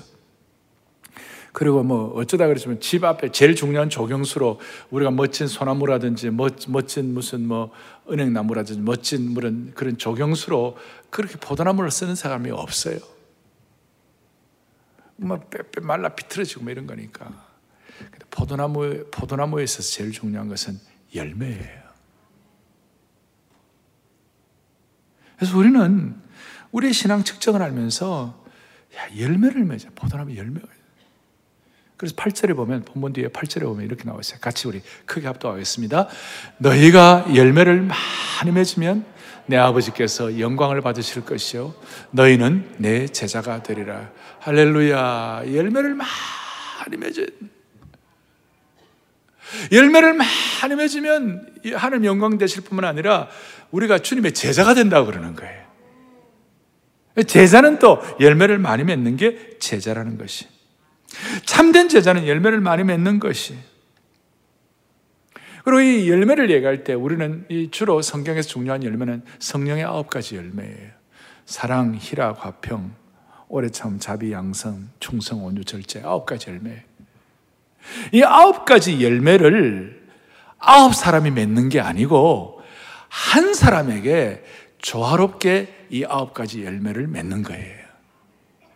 그리고 1.53 1.81
뭐 1.81 2.13
어쩌다 2.15 2.45
그러지만 2.45 2.79
집 2.79 3.03
앞에 3.03 3.31
제일 3.31 3.55
중요한 3.55 3.89
조경수로 3.89 4.59
우리가 4.91 5.09
멋진 5.09 5.47
소나무라든지 5.47 6.29
멋, 6.29 6.53
멋진 6.67 7.15
무슨 7.15 7.47
뭐 7.47 7.71
은행나무라든지 8.11 8.81
멋진 8.81 9.33
그런 9.33 9.71
그런 9.73 9.97
조경수로 9.97 10.77
그렇게 11.09 11.37
포도나무를 11.37 11.89
쓰는 11.89 12.13
사람이 12.13 12.51
없어요. 12.51 12.99
뭐 15.15 15.39
빼빼 15.39 15.81
말라 15.81 16.09
비틀어지고 16.09 16.63
뭐 16.63 16.71
이런 16.71 16.85
거니까. 16.85 17.47
포도나무 18.29 19.05
포도나무에 19.09 19.63
있어서 19.63 19.89
제일 19.89 20.11
중요한 20.11 20.47
것은 20.49 20.79
열매예요. 21.13 21.87
그래서 25.37 25.57
우리는 25.57 26.15
우리의 26.71 26.93
신앙 26.93 27.23
측정을 27.23 27.61
알면서 27.61 28.45
야, 28.95 29.19
열매를 29.19 29.63
맺어. 29.65 29.89
포도나무 29.95 30.35
열매가. 30.35 30.67
그래서 31.97 32.15
8절에 32.15 32.55
보면, 32.55 32.83
본문 32.85 33.13
뒤에 33.13 33.27
8절에 33.29 33.61
보면 33.61 33.83
이렇게 33.83 34.03
나와 34.03 34.19
있어요. 34.19 34.39
같이 34.39 34.67
우리 34.67 34.81
크게 35.05 35.25
합독하겠습니다. 35.25 36.07
너희가 36.59 37.25
열매를 37.35 37.81
많이 37.81 38.51
맺으면 38.51 39.05
내 39.47 39.57
아버지께서 39.57 40.39
영광을 40.39 40.81
받으실 40.81 41.25
것이요. 41.25 41.73
너희는 42.11 42.75
내 42.77 43.07
제자가 43.07 43.63
되리라. 43.63 44.11
할렐루야. 44.39 45.43
열매를 45.53 45.95
많이 45.95 46.97
맺은 46.97 47.56
열매를 49.71 50.13
많이 50.13 50.75
맺으면 50.75 51.53
하나님 51.75 52.05
영광 52.05 52.37
되실 52.37 52.63
뿐만 52.63 52.85
아니라 52.85 53.29
우리가 53.71 53.99
주님의 53.99 54.33
제자가 54.33 54.73
된다고 54.73 55.05
그러는 55.07 55.35
거예요. 55.35 55.65
제자는 57.25 57.79
또 57.79 58.01
열매를 58.19 58.59
많이 58.59 58.83
맺는 58.83 59.17
게 59.17 59.57
제자라는 59.59 60.17
것이. 60.17 60.47
참된 61.45 61.89
제자는 61.89 62.27
열매를 62.27 62.59
많이 62.59 62.83
맺는 62.83 63.19
것이. 63.19 63.57
그리고 65.63 65.81
이 65.81 66.09
열매를 66.09 66.49
얘기할 66.51 66.83
때 66.83 66.93
우리는 66.93 67.45
주로 67.71 68.01
성경에서 68.01 68.47
중요한 68.47 68.83
열매는 68.83 69.23
성령의 69.39 69.83
아홉 69.83 70.09
가지 70.09 70.35
열매예요. 70.35 70.91
사랑, 71.45 71.95
희락, 71.95 72.45
화평, 72.45 72.93
오래 73.49 73.69
참, 73.69 73.99
자비, 73.99 74.31
양성, 74.31 74.89
충성, 74.99 75.43
온유, 75.43 75.63
절제 75.65 76.01
아홉 76.03 76.25
가지 76.25 76.49
열매. 76.51 76.85
이 78.11 78.23
아홉 78.23 78.65
가지 78.65 79.03
열매를 79.03 80.07
아홉 80.59 80.95
사람이 80.95 81.31
맺는 81.31 81.69
게 81.69 81.79
아니고 81.79 82.61
한 83.07 83.53
사람에게 83.53 84.43
조화롭게 84.79 85.85
이 85.89 86.05
아홉 86.05 86.33
가지 86.33 86.63
열매를 86.63 87.07
맺는 87.07 87.43
거예요. 87.43 87.77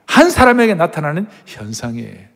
한 0.06 0.30
사람에게 0.30 0.74
나타나는 0.74 1.28
현상이에요. 1.46 2.32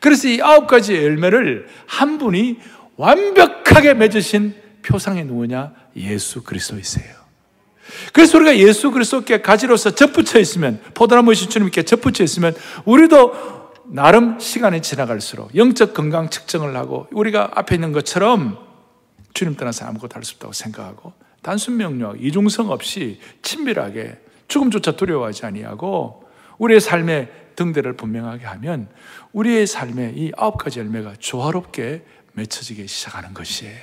그래서 0.00 0.28
이 0.28 0.40
아홉 0.42 0.66
가지 0.66 0.94
열매를 0.94 1.68
한 1.86 2.18
분이 2.18 2.58
완벽하게 2.96 3.94
맺으신 3.94 4.54
표상이 4.82 5.24
누구냐? 5.24 5.72
예수 5.96 6.42
그리스도이세요. 6.42 7.24
그래서 8.12 8.38
우리가 8.38 8.56
예수 8.56 8.90
그리스도께 8.90 9.42
가지로서 9.42 9.90
접붙여 9.90 10.38
있으면 10.38 10.80
포도나무 10.94 11.34
신주님께 11.34 11.82
접붙여 11.82 12.24
있으면 12.24 12.54
우리도 12.84 13.63
나름 13.94 14.40
시간이 14.40 14.82
지나갈수록 14.82 15.54
영적 15.54 15.94
건강 15.94 16.28
측정을 16.28 16.74
하고 16.76 17.06
우리가 17.12 17.52
앞에 17.54 17.76
있는 17.76 17.92
것처럼 17.92 18.58
주님 19.34 19.54
떠나서 19.54 19.86
아무것도 19.86 20.16
할 20.16 20.24
수 20.24 20.34
없다고 20.34 20.52
생각하고 20.52 21.12
단순 21.42 21.76
명령, 21.76 22.16
이중성 22.18 22.72
없이 22.72 23.20
친밀하게 23.42 24.18
죽음조차 24.48 24.96
두려워하지 24.96 25.46
아니하고 25.46 26.24
우리의 26.58 26.80
삶의 26.80 27.30
등대를 27.54 27.92
분명하게 27.92 28.46
하면 28.46 28.88
우리의 29.32 29.68
삶의 29.68 30.14
이 30.16 30.32
아홉 30.36 30.58
가지 30.58 30.80
열매가 30.80 31.14
조화롭게 31.20 32.04
맺혀지기 32.32 32.88
시작하는 32.88 33.32
것이에요. 33.32 33.78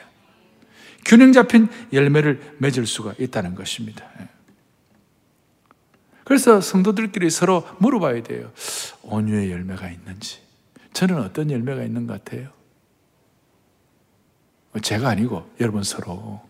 균형 1.05 1.31
잡힌 1.31 1.69
열매를 1.93 2.55
맺을 2.57 2.85
수가 2.85 3.13
있다는 3.17 3.55
것입니다. 3.55 4.03
예. 6.31 6.33
그래서 6.33 6.61
성도들끼리 6.61 7.29
서로 7.29 7.67
물어봐야 7.79 8.23
돼요. 8.23 8.53
온유의 9.03 9.51
열매가 9.51 9.89
있는지. 9.89 10.39
저는 10.93 11.17
어떤 11.21 11.51
열매가 11.51 11.83
있는 11.83 12.07
것 12.07 12.23
같아요? 12.23 12.49
제가 14.81 15.09
아니고 15.09 15.51
여러분 15.59 15.83
서로. 15.83 16.41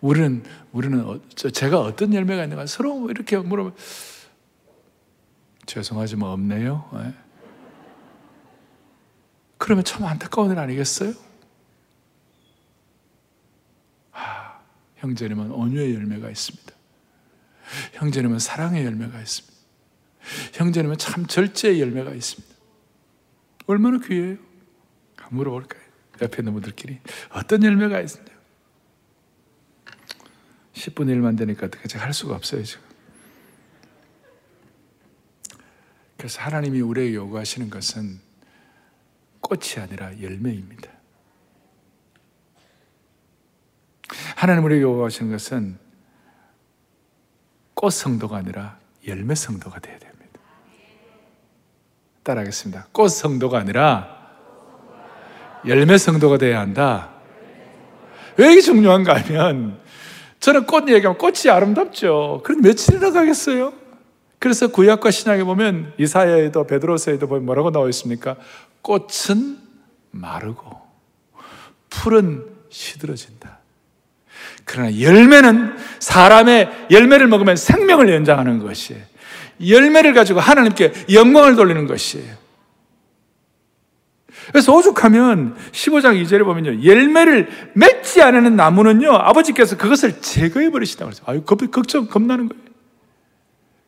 우리는, 0.00 0.42
우리는, 0.72 1.00
어, 1.06 1.20
제가 1.36 1.78
어떤 1.78 2.12
열매가 2.12 2.42
있는가 2.42 2.66
서로 2.66 3.08
이렇게 3.08 3.36
물어봐. 3.36 3.70
죄송하지만 5.66 6.30
없네요. 6.30 6.90
네. 6.92 7.14
그러면 9.58 9.84
참 9.84 10.04
안타까운 10.04 10.50
일 10.50 10.58
아니겠어요? 10.58 11.14
아, 14.10 14.58
형제님은 14.96 15.52
온유의 15.52 15.94
열매가 15.94 16.30
있습니다. 16.30 16.81
형제님은 17.94 18.38
사랑의 18.38 18.84
열매가 18.84 19.20
있습니다. 19.20 19.52
형제님은 20.54 20.98
참 20.98 21.26
절제의 21.26 21.80
열매가 21.80 22.12
있습니다. 22.12 22.54
얼마나 23.66 23.98
귀해요? 23.98 24.36
물어볼까요? 25.30 25.82
옆에 26.20 26.38
있는 26.38 26.52
분들끼리 26.52 27.00
어떤 27.30 27.62
열매가 27.64 28.00
있습니까? 28.02 28.32
10분의 30.74 31.18
1만 31.18 31.38
되니까 31.38 31.66
어떻게 31.66 31.98
할 31.98 32.12
수가 32.12 32.34
없어요, 32.34 32.62
지금. 32.64 32.82
그래서 36.16 36.40
하나님이 36.40 36.80
우리에게 36.80 37.14
요구하시는 37.16 37.68
것은 37.68 38.20
꽃이 39.40 39.82
아니라 39.82 40.20
열매입니다. 40.20 40.90
하나님 44.36 44.64
우리에게 44.64 44.82
요구하시는 44.82 45.30
것은 45.32 45.78
꽃 47.82 47.90
성도가 47.90 48.36
아니라 48.36 48.76
열매 49.08 49.34
성도가 49.34 49.80
되어야 49.80 49.98
됩니다. 49.98 50.38
따라하겠습니다. 52.22 52.86
꽃 52.92 53.08
성도가 53.08 53.58
아니라 53.58 54.18
열매 55.66 55.98
성도가 55.98 56.38
되어야 56.38 56.60
한다. 56.60 57.10
왜 58.36 58.52
이게 58.52 58.60
중요한가 58.60 59.20
하면 59.20 59.80
저는 60.38 60.66
꽃 60.66 60.88
얘기하면 60.90 61.18
꽃이 61.18 61.50
아름답죠. 61.50 62.42
그럼 62.44 62.60
며칠이나 62.60 63.10
가겠어요? 63.10 63.72
그래서 64.38 64.68
구약과 64.68 65.10
신약에 65.10 65.42
보면 65.42 65.94
이사야에도 65.98 66.68
베드로서에도 66.68 67.26
보면 67.26 67.44
뭐라고 67.44 67.72
나와 67.72 67.88
있습니까? 67.88 68.36
꽃은 68.82 69.58
마르고 70.12 70.70
풀은 71.90 72.46
시들어진다. 72.70 73.61
그러나 74.64 75.00
열매는 75.00 75.76
사람의 75.98 76.86
열매를 76.90 77.26
먹으면 77.26 77.56
생명을 77.56 78.08
연장하는 78.10 78.58
것이에요. 78.60 79.02
열매를 79.66 80.14
가지고 80.14 80.40
하나님께 80.40 80.92
영광을 81.12 81.56
돌리는 81.56 81.86
것이에요. 81.86 82.42
그래서 84.48 84.74
오죽하면 84.74 85.56
15장 85.70 86.20
2절에 86.22 86.44
보면요. 86.44 86.84
열매를 86.84 87.48
맺지 87.74 88.22
않는 88.22 88.56
나무는요. 88.56 89.12
아버지께서 89.12 89.76
그것을 89.76 90.20
제거해 90.20 90.70
버리시다고 90.70 91.10
그랬어요. 91.10 91.26
아유, 91.28 91.42
걱정, 91.44 92.06
겁나는 92.06 92.48
거예요. 92.48 92.62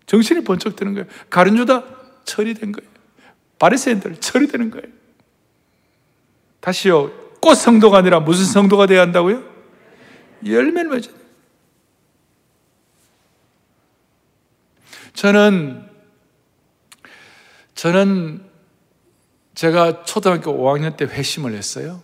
정신이 0.07 0.45
번쩍 0.45 0.77
드는 0.77 0.95
거예요. 0.95 1.07
가른주다 1.31 1.83
처리된 2.25 2.73
거예요. 2.73 2.91
바리새인들 3.59 4.17
처리되는 4.17 4.71
거예요. 4.71 4.87
다시요. 6.61 7.11
꽃 7.41 7.55
성도가 7.55 7.99
아니라 7.99 8.21
무슨 8.21 8.45
성도가 8.45 8.87
되어야 8.87 9.03
한다고요? 9.03 9.54
열매를 10.44 10.90
맺어. 10.90 11.11
저는 15.14 15.88
저는 17.74 18.44
제가 19.54 20.04
초등학교 20.04 20.52
5학년 20.52 20.96
때 20.96 21.04
회심을 21.04 21.54
했어요. 21.54 22.02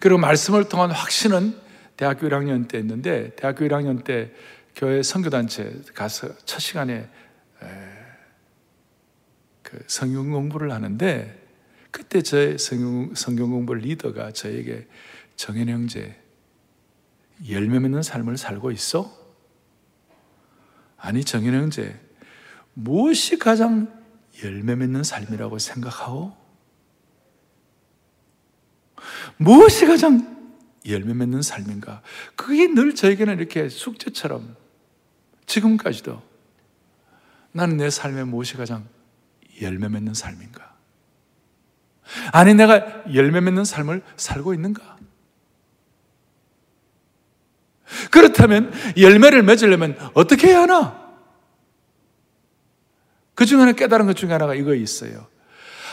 그리고 0.00 0.18
말씀을 0.18 0.68
통한 0.68 0.90
확신은 0.90 1.58
대학교 1.96 2.28
1학년 2.28 2.68
때 2.68 2.78
했는데 2.78 3.34
대학교 3.36 3.64
1학년 3.64 4.04
때 4.04 4.32
교회 4.76 5.02
선교단체 5.02 5.82
가서 5.94 6.36
첫 6.44 6.58
시간에 6.58 7.08
그 9.62 9.82
성경 9.86 10.30
공부를 10.30 10.72
하는데 10.72 11.42
그때 11.90 12.22
저의 12.22 12.58
성경 12.58 13.50
공부 13.50 13.74
리더가 13.74 14.32
저에게 14.32 14.86
정현 15.36 15.68
형제 15.68 16.23
열매 17.48 17.78
맺는 17.78 18.02
삶을 18.02 18.36
살고 18.36 18.70
있어? 18.72 19.12
아니 20.96 21.24
정현 21.24 21.54
형제 21.54 22.00
무엇이 22.74 23.38
가장 23.38 23.92
열매 24.42 24.74
맺는 24.74 25.04
삶이라고 25.04 25.58
생각하오? 25.58 26.36
무엇이 29.36 29.86
가장 29.86 30.34
열매 30.86 31.14
맺는 31.14 31.42
삶인가? 31.42 32.02
그게 32.36 32.66
늘 32.66 32.94
저에게는 32.94 33.38
이렇게 33.38 33.68
숙제처럼 33.68 34.56
지금까지도 35.46 36.22
나는 37.52 37.76
내 37.76 37.90
삶에 37.90 38.24
무엇이 38.24 38.56
가장 38.56 38.88
열매 39.60 39.88
맺는 39.88 40.14
삶인가? 40.14 40.74
아니, 42.32 42.54
내가 42.54 43.04
열매 43.14 43.40
맺는 43.40 43.64
삶을 43.64 44.02
살고 44.16 44.54
있는가? 44.54 44.93
그렇다면 48.10 48.72
열매를 48.96 49.42
맺으려면 49.42 49.96
어떻게 50.14 50.48
해야 50.48 50.62
하나? 50.62 51.04
그 53.34 53.46
중에 53.46 53.60
하나 53.60 53.72
깨달은 53.72 54.06
것 54.06 54.16
중에 54.16 54.30
하나가 54.30 54.54
이거 54.54 54.74
있어요. 54.74 55.26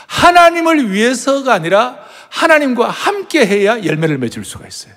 하나님을 0.06 0.90
위해서가 0.90 1.52
아니라 1.52 1.98
하나님과 2.30 2.88
함께 2.88 3.46
해야 3.46 3.84
열매를 3.84 4.18
맺을 4.18 4.44
수가 4.44 4.66
있어요. 4.66 4.94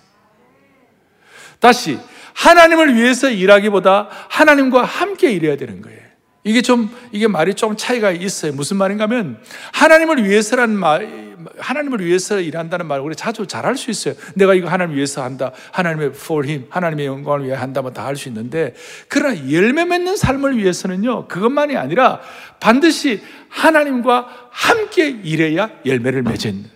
다시, 1.60 2.00
하나님을 2.34 2.96
위해서 2.96 3.30
일하기보다 3.30 4.10
하나님과 4.30 4.84
함께 4.84 5.32
일해야 5.32 5.58
되는 5.58 5.82
거예요. 5.82 6.05
이게 6.46 6.62
좀, 6.62 6.90
이게 7.12 7.28
말이 7.28 7.56
좀 7.56 7.76
차이가 7.76 8.12
있어요. 8.12 8.54
무슨 8.54 8.78
말인가 8.78 9.06
하면, 9.06 9.40
하나님을 9.74 10.24
위해서라는 10.24 10.78
말, 10.78 11.36
하나님을 11.58 12.06
위해서 12.06 12.40
일한다는 12.40 12.86
말, 12.86 13.00
우리 13.00 13.16
자주 13.16 13.48
잘 13.48 13.66
할 13.66 13.76
수 13.76 13.90
있어요. 13.90 14.14
내가 14.36 14.54
이거 14.54 14.70
하나님을 14.70 14.96
위해서 14.96 15.24
한다. 15.24 15.52
하나님의 15.72 16.10
for 16.10 16.48
him, 16.48 16.68
하나님의 16.70 17.08
영광을 17.08 17.46
위해 17.46 17.56
한다면 17.56 17.94
다할 17.94 18.16
수 18.16 18.30
있는데, 18.30 18.76
그러나 19.08 19.52
열매 19.52 19.86
맺는 19.86 20.16
삶을 20.16 20.58
위해서는요, 20.58 21.28
그것만이 21.28 21.76
아니라 21.78 22.22
반드시 22.60 23.22
하나님과 23.50 24.50
함께 24.52 25.10
일해야 25.10 25.72
열매를 25.84 26.22
맺은 26.22 26.75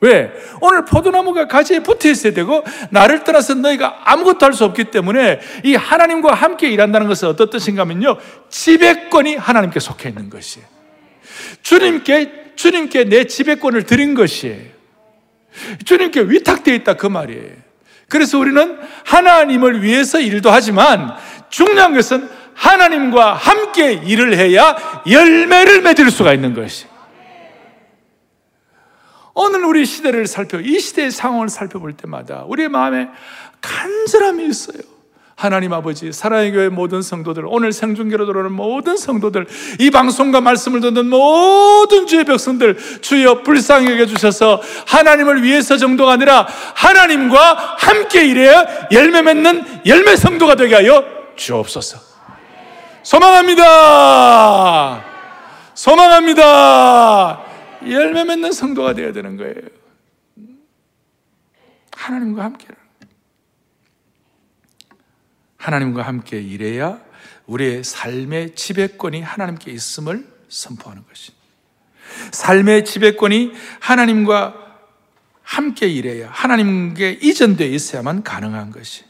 왜? 0.00 0.32
오늘 0.60 0.84
포도나무가 0.84 1.46
가지에 1.46 1.80
붙어 1.80 2.08
있어야 2.08 2.32
되고 2.32 2.64
나를 2.90 3.22
떠나서 3.24 3.54
너희가 3.54 4.02
아무것도 4.04 4.46
할 4.46 4.52
수 4.52 4.64
없기 4.64 4.84
때문에 4.84 5.40
이 5.62 5.74
하나님과 5.76 6.34
함께 6.34 6.68
일한다는 6.70 7.06
것은 7.06 7.28
어떤 7.28 7.50
뜻인가 7.50 7.82
하면요. 7.82 8.16
지배권이 8.48 9.36
하나님께 9.36 9.78
속해 9.78 10.08
있는 10.08 10.28
것이에요. 10.30 10.66
주님께 11.62 12.52
주님께 12.56 13.04
내 13.04 13.24
지배권을 13.24 13.84
드린 13.84 14.14
것이에요. 14.14 14.80
주님께 15.84 16.22
위탁되어 16.22 16.74
있다 16.74 16.94
그 16.94 17.06
말이에요. 17.06 17.52
그래서 18.08 18.38
우리는 18.38 18.78
하나님을 19.04 19.82
위해서 19.82 20.18
일도 20.18 20.50
하지만 20.50 21.14
중요한 21.48 21.94
것은 21.94 22.28
하나님과 22.54 23.34
함께 23.34 23.92
일을 23.92 24.36
해야 24.36 24.76
열매를 25.08 25.82
맺을 25.82 26.10
수가 26.10 26.34
있는 26.34 26.54
것이. 26.54 26.89
오늘 29.42 29.64
우리 29.64 29.86
시대를 29.86 30.26
살펴, 30.26 30.60
이 30.60 30.78
시대의 30.78 31.10
상황을 31.10 31.48
살펴볼 31.48 31.94
때마다 31.94 32.44
우리의 32.46 32.68
마음에 32.68 33.08
간절함이 33.62 34.46
있어요. 34.46 34.76
하나님 35.34 35.72
아버지, 35.72 36.12
사랑의 36.12 36.52
교회 36.52 36.68
모든 36.68 37.00
성도들, 37.00 37.44
오늘 37.46 37.72
생중계로 37.72 38.26
들어오는 38.26 38.52
모든 38.52 38.98
성도들, 38.98 39.46
이 39.78 39.90
방송과 39.90 40.42
말씀을 40.42 40.82
듣는 40.82 41.08
모든 41.08 42.06
주의 42.06 42.22
백성들, 42.24 42.76
주여 43.00 43.42
불쌍히 43.42 43.90
여겨 43.90 44.04
주셔서 44.04 44.60
하나님을 44.86 45.42
위해서 45.42 45.78
정도가 45.78 46.12
아니라 46.12 46.46
하나님과 46.74 47.76
함께 47.78 48.26
일해야 48.26 48.66
열매 48.92 49.22
맺는 49.22 49.86
열매 49.86 50.16
성도가 50.16 50.56
되게 50.56 50.74
하여 50.74 51.02
주옵소서. 51.36 51.98
소망합니다. 53.02 55.02
소망합니다. 55.72 57.49
열매 57.88 58.24
맺는 58.24 58.52
성도가 58.52 58.94
되어야 58.94 59.12
되는 59.12 59.36
거예요. 59.36 59.54
하나님과 61.92 62.44
함께. 62.44 62.66
하나님과 65.56 66.02
함께 66.02 66.40
일해야 66.40 67.00
우리의 67.46 67.84
삶의 67.84 68.54
지배권이 68.54 69.20
하나님께 69.22 69.70
있음을 69.70 70.26
선포하는 70.48 71.04
것이. 71.06 71.32
삶의 72.32 72.84
지배권이 72.84 73.52
하나님과 73.80 74.54
함께 75.42 75.88
일해야 75.88 76.30
하나님께 76.30 77.18
이전되어 77.22 77.68
있어야만 77.68 78.22
가능한 78.22 78.70
것이. 78.70 79.04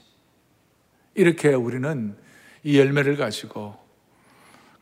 이렇게 1.14 1.54
우리는 1.54 2.16
이 2.62 2.78
열매를 2.78 3.16
가지고 3.16 3.78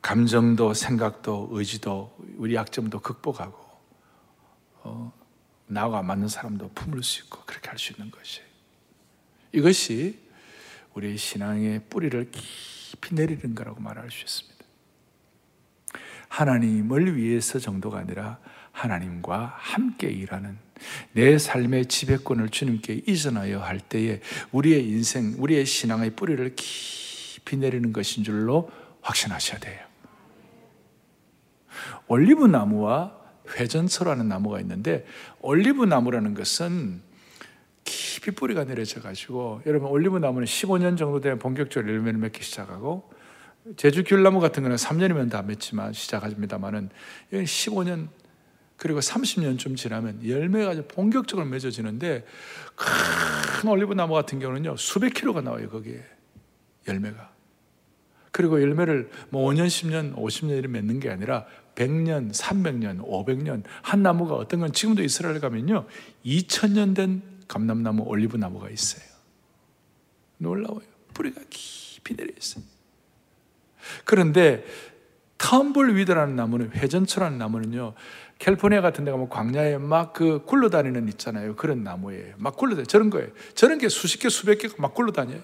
감정도 0.00 0.72
생각도 0.72 1.48
의지도 1.50 2.16
우리 2.36 2.54
약점도 2.54 3.00
극복하고 3.00 3.67
어, 4.88 5.12
나와 5.66 6.02
맞는 6.02 6.28
사람도 6.28 6.70
품을 6.74 7.02
수 7.02 7.22
있고 7.24 7.42
그렇게 7.44 7.68
할 7.68 7.78
수 7.78 7.92
있는 7.92 8.10
것이 8.10 8.40
이것이 9.52 10.18
우리 10.94 11.16
신앙의 11.16 11.82
뿌리를 11.90 12.30
깊이 12.30 13.14
내리는 13.14 13.54
거라고 13.54 13.80
말할 13.80 14.10
수 14.10 14.24
있습니다. 14.24 14.58
하나님을 16.28 17.16
위해서 17.16 17.58
정도가 17.58 17.98
아니라 17.98 18.38
하나님과 18.72 19.54
함께 19.58 20.08
일하는 20.08 20.58
내 21.12 21.38
삶의 21.38 21.86
지배권을 21.86 22.50
주님께 22.50 23.02
이전하여 23.06 23.60
할 23.60 23.80
때에 23.80 24.20
우리의 24.52 24.88
인생, 24.88 25.34
우리의 25.38 25.66
신앙의 25.66 26.10
뿌리를 26.10 26.54
깊이 26.56 27.56
내리는 27.56 27.92
것인 27.92 28.24
줄로 28.24 28.70
확신하셔야 29.00 29.58
돼요. 29.58 29.86
올리브 32.06 32.46
나무와 32.46 33.17
회전초라는 33.56 34.28
나무가 34.28 34.60
있는데 34.60 35.06
올리브 35.40 35.84
나무라는 35.84 36.34
것은 36.34 37.00
깊이 37.84 38.08
깊이 38.18 38.32
뿌리가 38.32 38.64
내려져 38.64 39.00
가지고 39.00 39.62
여러분 39.64 39.88
올리브 39.88 40.18
나무는 40.18 40.44
15년 40.46 40.98
정도 40.98 41.20
되면 41.20 41.38
본격적으로 41.38 41.92
열매를 41.92 42.18
맺기 42.18 42.42
시작하고 42.42 43.10
제주 43.76 44.02
귤나무 44.04 44.40
같은 44.40 44.62
거는 44.62 44.76
3년이면 44.76 45.30
다 45.30 45.42
맺지만 45.42 45.92
시작합니다만은 45.92 46.90
15년 47.32 48.08
그리고 48.76 49.00
30년쯤 49.00 49.76
지나면 49.76 50.26
열매가 50.26 50.82
본격적으로 50.88 51.46
맺어지는데 51.46 52.24
큰 52.74 53.70
올리브 53.70 53.94
나무 53.94 54.14
같은 54.14 54.38
경우는요 54.38 54.76
수백 54.76 55.14
킬로가 55.14 55.40
나와요 55.40 55.68
거기에. 55.68 56.04
열매가. 56.86 57.32
그리고 58.30 58.60
열매를 58.60 59.10
뭐 59.30 59.48
5년, 59.50 59.66
10년, 59.66 60.16
50년이 60.16 60.68
맺는 60.68 61.00
게 61.00 61.10
아니라 61.10 61.46
100년, 61.78 62.32
300년, 62.32 63.00
500년 63.06 63.62
한 63.82 64.02
나무가 64.02 64.34
어떤 64.34 64.60
건 64.60 64.72
지금도 64.72 65.02
이스라엘 65.04 65.38
가면요 65.40 65.86
2000년 66.24 66.94
된 66.94 67.22
감람나무, 67.46 68.02
올리브 68.02 68.36
나무가 68.36 68.68
있어요. 68.68 69.02
놀라워요. 70.38 70.86
뿌리가 71.14 71.40
깊이 71.48 72.16
내려 72.16 72.32
있어요. 72.36 72.64
그런데 74.04 74.64
텀블 75.38 75.94
위드라는 75.94 76.34
나무는 76.36 76.72
회전초라는 76.72 77.38
나무는요 77.38 77.94
캘리포니아 78.38 78.80
같은 78.80 79.04
데 79.04 79.10
가면 79.10 79.28
광야에 79.28 79.78
막 79.78 80.12
그 80.12 80.44
굴러다니는 80.44 81.08
있잖아요. 81.10 81.54
그런 81.54 81.84
나무예요. 81.84 82.34
막 82.38 82.56
굴러다녀 82.56 82.84
저런 82.86 83.08
거예요. 83.08 83.28
저런 83.54 83.78
게 83.78 83.88
수십 83.88 84.18
개 84.18 84.28
수백 84.28 84.58
개가 84.58 84.74
막 84.78 84.94
굴러다녀요 84.94 85.40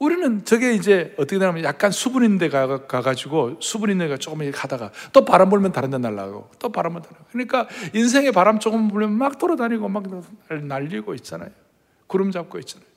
우리는 0.00 0.46
저게 0.46 0.72
이제 0.72 1.14
어떻게 1.18 1.38
되냐면 1.38 1.62
약간 1.62 1.90
수분 1.90 2.24
있는 2.24 2.38
데 2.38 2.48
가, 2.48 2.86
가지고 2.86 3.58
수분 3.60 3.90
있는 3.90 4.06
데가 4.06 4.16
조금 4.16 4.50
가다가 4.50 4.90
또 5.12 5.26
바람 5.26 5.50
불면 5.50 5.72
다른 5.72 5.90
데 5.90 5.98
날라가고 5.98 6.50
또 6.58 6.72
바람 6.72 6.94
불면 6.94 7.02
다른 7.02 7.24
그러니까 7.30 7.68
인생에 7.92 8.30
바람 8.30 8.58
조금 8.58 8.88
불면 8.88 9.12
막 9.12 9.38
돌아다니고 9.38 9.88
막 9.88 10.04
날리고 10.48 11.14
있잖아요. 11.16 11.50
구름 12.06 12.30
잡고 12.30 12.58
있잖아요. 12.60 12.88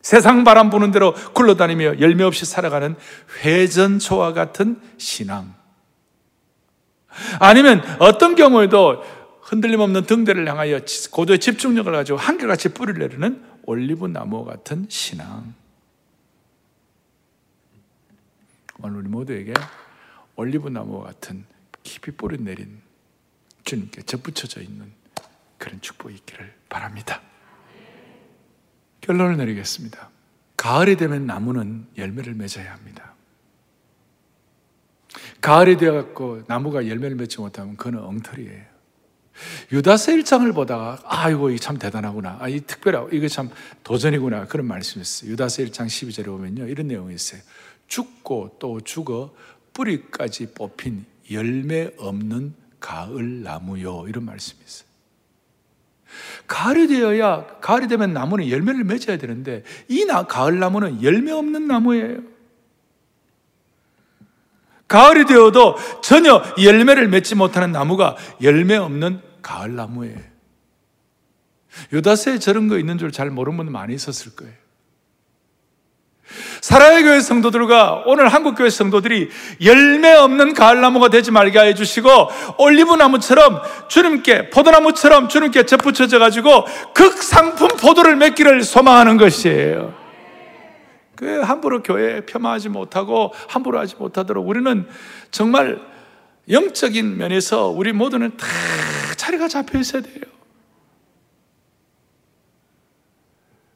세상 0.00 0.44
바람 0.44 0.70
부는 0.70 0.92
대로 0.92 1.14
굴러다니며 1.14 1.98
열매 1.98 2.22
없이 2.22 2.44
살아가는 2.46 2.94
회전초와 3.42 4.34
같은 4.34 4.80
신앙. 4.98 5.52
아니면 7.40 7.82
어떤 7.98 8.36
경우에도 8.36 9.02
흔들림 9.42 9.80
없는 9.80 10.04
등대를 10.04 10.48
향하여 10.48 10.80
고도의 11.10 11.40
집중력을 11.40 11.90
가지고 11.90 12.18
한결같이 12.18 12.68
뿌리를 12.68 13.00
내리는 13.00 13.53
올리브 13.66 14.06
나무 14.06 14.44
같은 14.44 14.86
신앙. 14.88 15.54
오늘 18.80 18.98
우리 18.98 19.08
모두에게 19.08 19.54
올리브 20.36 20.68
나무 20.68 21.02
같은 21.02 21.44
깊이 21.82 22.10
뿌리 22.10 22.38
내린 22.38 22.80
주님께 23.64 24.02
접붙여져 24.02 24.60
있는 24.60 24.92
그런 25.58 25.80
축복이 25.80 26.14
있기를 26.16 26.54
바랍니다. 26.68 27.22
결론을 29.00 29.36
내리겠습니다. 29.36 30.10
가을이 30.56 30.96
되면 30.96 31.26
나무는 31.26 31.86
열매를 31.96 32.34
맺어야 32.34 32.72
합니다. 32.72 33.14
가을이 35.40 35.76
되어갖고 35.76 36.44
나무가 36.46 36.88
열매를 36.88 37.16
맺지 37.16 37.40
못하면 37.40 37.76
그는 37.76 38.00
엉터리예요. 38.00 38.73
유다서 39.72 40.12
1장을 40.12 40.54
보다가 40.54 41.00
아이고 41.04 41.50
이게 41.50 41.58
참 41.58 41.78
대단하구나. 41.78 42.38
아, 42.40 42.48
이 42.48 42.60
특별하고 42.60 43.10
이게 43.12 43.28
참 43.28 43.50
도전이구나. 43.82 44.46
그런 44.46 44.66
말씀이었어요. 44.66 45.30
유다서 45.32 45.62
1장 45.64 45.86
12절에 45.86 46.26
보면요. 46.26 46.66
이런 46.66 46.88
내용이 46.88 47.14
있어요. 47.14 47.40
죽고 47.88 48.56
또 48.58 48.80
죽어 48.80 49.34
뿌리까지 49.72 50.52
뽑힌 50.54 51.04
열매 51.30 51.90
없는 51.98 52.54
가을 52.80 53.42
나무요. 53.42 54.06
이런 54.08 54.24
말씀이 54.24 54.60
있어요. 54.64 54.94
가을이 56.46 56.86
되어야 56.86 57.58
가을이 57.60 57.88
되면 57.88 58.12
나무는 58.12 58.48
열매를 58.48 58.84
맺어야 58.84 59.18
되는데 59.18 59.64
이 59.88 60.04
나, 60.04 60.24
가을 60.26 60.58
나무는 60.58 61.02
열매 61.02 61.32
없는 61.32 61.66
나무예요. 61.66 62.33
가을이 64.94 65.24
되어도 65.24 65.76
전혀 66.02 66.40
열매를 66.62 67.08
맺지 67.08 67.34
못하는 67.34 67.72
나무가 67.72 68.14
열매 68.40 68.76
없는 68.76 69.20
가을 69.42 69.74
나무예요. 69.74 70.16
유다스에 71.92 72.38
저런 72.38 72.68
거 72.68 72.78
있는 72.78 72.96
줄 72.96 73.10
잘 73.10 73.28
모르는 73.28 73.56
분 73.56 73.72
많이 73.72 73.92
있었을 73.92 74.36
거예요. 74.36 74.54
사라의 76.60 77.02
교회 77.02 77.20
성도들과 77.20 78.04
오늘 78.06 78.28
한국 78.28 78.54
교회 78.56 78.70
성도들이 78.70 79.30
열매 79.64 80.12
없는 80.12 80.54
가을 80.54 80.80
나무가 80.80 81.08
되지 81.08 81.32
말게 81.32 81.58
해 81.58 81.74
주시고 81.74 82.28
올리브 82.58 82.94
나무처럼 82.94 83.62
주님께 83.88 84.50
포도나무처럼 84.50 85.28
주님께 85.28 85.66
접붙여져 85.66 86.20
가지고 86.20 86.66
극상품 86.94 87.66
포도를 87.68 88.14
맺기를 88.14 88.62
소망하는 88.62 89.16
것이에요. 89.16 90.03
그 91.16 91.40
함부로 91.40 91.82
교회에 91.82 92.26
폄하하지 92.26 92.68
못하고 92.68 93.32
함부로 93.48 93.78
하지 93.78 93.96
못하도록 93.96 94.46
우리는 94.46 94.86
정말 95.30 95.80
영적인 96.48 97.16
면에서 97.16 97.68
우리 97.68 97.92
모두는 97.92 98.36
다 98.36 98.46
자리가 99.16 99.48
잡혀 99.48 99.78
있어야 99.78 100.02
돼요. 100.02 100.22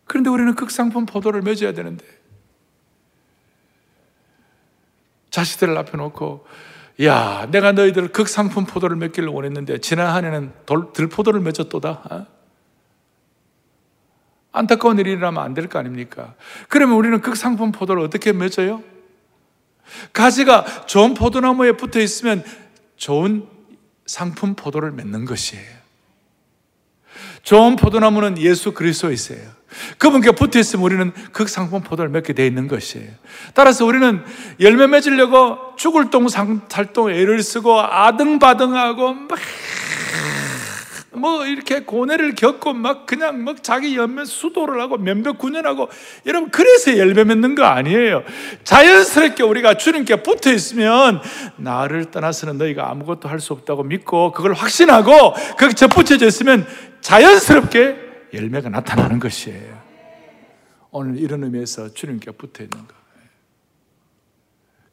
그런데 0.04 0.30
우리는 0.30 0.54
극상품 0.54 1.06
포도를 1.06 1.42
맺어야 1.42 1.72
되는데 1.72 2.04
자식들을 5.30 5.76
앞에 5.76 5.96
놓고 5.96 6.46
야 7.04 7.46
내가 7.50 7.72
너희들 7.72 8.08
극상품 8.08 8.64
포도를 8.64 8.96
맺기를 8.96 9.28
원했는데 9.28 9.78
지난 9.78 10.14
한 10.14 10.24
해는 10.24 10.52
들포도를 10.94 11.40
맺었도다 11.40 11.90
어? 12.10 12.37
안타까운 14.52 14.98
일이라면 14.98 15.42
안 15.42 15.54
될 15.54 15.68
거 15.68 15.78
아닙니까? 15.78 16.34
그러면 16.68 16.96
우리는 16.96 17.20
극상품 17.20 17.70
포도를 17.72 18.02
어떻게 18.02 18.32
맺어요? 18.32 18.82
가지가 20.12 20.86
좋은 20.86 21.14
포도나무에 21.14 21.72
붙어 21.72 22.00
있으면 22.00 22.44
좋은 22.96 23.46
상품 24.06 24.54
포도를 24.54 24.90
맺는 24.92 25.24
것이에요. 25.24 25.78
좋은 27.42 27.76
포도나무는 27.76 28.36
예수 28.38 28.72
그리스도이세요. 28.72 29.58
그분께 29.98 30.32
붙어 30.32 30.58
있으면 30.58 30.84
우리는 30.84 31.12
극상품 31.32 31.82
포도를 31.82 32.10
맺게 32.10 32.32
되어 32.32 32.46
있는 32.46 32.68
것이에요. 32.68 33.10
따라서 33.54 33.84
우리는 33.86 34.22
열매 34.60 34.86
맺으려고 34.86 35.76
죽을 35.76 36.10
똥 36.10 36.28
살똥 36.28 37.10
애를 37.10 37.42
쓰고 37.42 37.80
아등바등하고 37.80 39.14
막 39.14 39.38
뭐 41.18 41.46
이렇게 41.46 41.80
고뇌를 41.80 42.34
겪고 42.34 42.72
막 42.74 43.06
그냥 43.06 43.42
막 43.44 43.62
자기 43.62 43.96
연면 43.96 44.24
수도를 44.24 44.80
하고 44.80 44.96
면벽 44.96 45.38
군연하고 45.38 45.88
여러분 46.26 46.50
그래서 46.50 46.96
열매 46.98 47.24
맺는 47.24 47.54
거 47.54 47.64
아니에요. 47.64 48.22
자연스럽게 48.64 49.42
우리가 49.42 49.74
주님께 49.76 50.22
붙어 50.22 50.52
있으면 50.52 51.20
나를 51.56 52.10
떠나서는 52.10 52.58
너희가 52.58 52.90
아무것도 52.90 53.28
할 53.28 53.38
수 53.38 53.52
없다고 53.52 53.84
믿고 53.84 54.32
그걸 54.32 54.52
확신하고 54.52 55.32
거기 55.58 55.74
접붙여져 55.74 56.26
있으면 56.26 56.66
자연스럽게 57.00 57.96
열매가 58.34 58.68
나타나는 58.68 59.20
것이에요. 59.20 59.80
오늘 60.90 61.18
이런 61.18 61.44
의미에서 61.44 61.94
주님께 61.94 62.32
붙어 62.32 62.64
있는 62.64 62.78
거. 62.86 62.97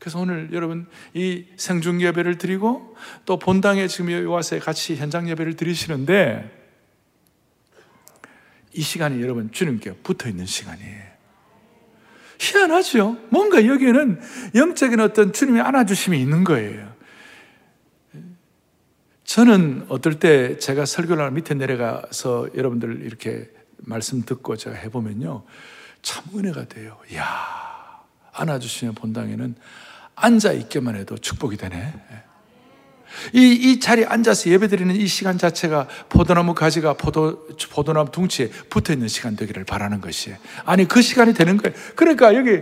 그래서 0.06 0.20
오늘 0.20 0.50
여러분 0.52 0.86
이 1.16 1.46
생중 1.58 2.00
예배를 2.00 2.38
드리고 2.38 2.96
또 3.26 3.40
본당에 3.40 3.88
지금 3.88 4.30
와서 4.30 4.60
같이 4.60 4.96
현장 4.96 5.28
예배를 5.28 5.56
드리시는데 5.56 6.48
이 8.74 8.82
시간이 8.84 9.20
여러분 9.24 9.52
주님께 9.52 9.94
붙어 10.04 10.30
있는 10.30 10.46
시간이에요. 10.46 11.04
희한하죠? 12.38 13.18
뭔가 13.32 13.66
여기에는 13.66 14.22
영적인 14.54 15.00
어떤 15.00 15.34
주님의 15.34 15.64
안아주심이 15.64 16.22
있는 16.22 16.44
거예요. 16.44 16.94
저는 19.24 19.88
어떨 19.90 20.20
때 20.20 20.60
제가 20.60 20.86
설교를 20.86 21.32
밑에 21.32 21.56
내려가서 21.56 22.50
여러분들 22.54 23.02
이렇게 23.02 23.50
말씀 23.78 24.22
듣고 24.22 24.56
제가 24.56 24.76
해보면요. 24.76 25.46
참 26.04 26.26
은혜가 26.36 26.66
돼요. 26.66 27.00
이야, 27.10 27.26
안아주시는 28.34 28.94
본당에는 28.94 29.56
앉아 30.16 30.54
있기만 30.54 30.96
해도 30.96 31.18
축복이 31.18 31.58
되네. 31.58 31.94
이, 33.34 33.54
이 33.54 33.80
자리에 33.80 34.06
앉아서 34.06 34.50
예배 34.50 34.68
드리는 34.68 34.94
이 34.96 35.08
시간 35.08 35.38
자체가 35.38 35.88
포도나무 36.10 36.54
가지가 36.54 36.96
포도, 36.96 37.48
포도나무 37.72 38.12
둥치에 38.12 38.50
붙어 38.70 38.94
있는 38.94 39.08
시간 39.08 39.36
되기를 39.36 39.64
바라는 39.64 40.02
것이에요. 40.02 40.38
아니, 40.66 40.88
그 40.88 41.02
시간이 41.02 41.34
되는 41.34 41.58
거예요. 41.58 41.78
그러니까 41.96 42.36
여기 42.36 42.62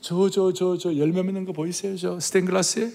저, 0.00 0.28
저, 0.30 0.52
저, 0.52 0.76
저 0.76 0.96
열매 0.96 1.22
맺는 1.22 1.44
거 1.44 1.52
보이세요? 1.52 1.96
저 1.96 2.20
스테인글라스에? 2.20 2.90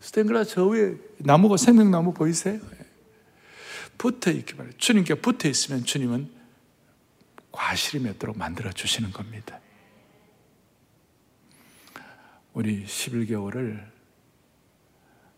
스테인글라스 0.00 0.50
저 0.50 0.66
위에 0.66 0.96
나무가 1.18 1.56
생명나무 1.56 2.12
보이세요? 2.12 2.58
붙어 3.96 4.30
있기만 4.30 4.66
해요. 4.66 4.74
주님께 4.78 5.14
붙어 5.14 5.48
있으면 5.48 5.84
주님은 5.84 6.28
과실이 7.52 8.02
맺도록 8.02 8.36
만들어 8.36 8.72
주시는 8.72 9.12
겁니다. 9.12 9.60
우리 12.54 12.84
11개월을 12.84 13.90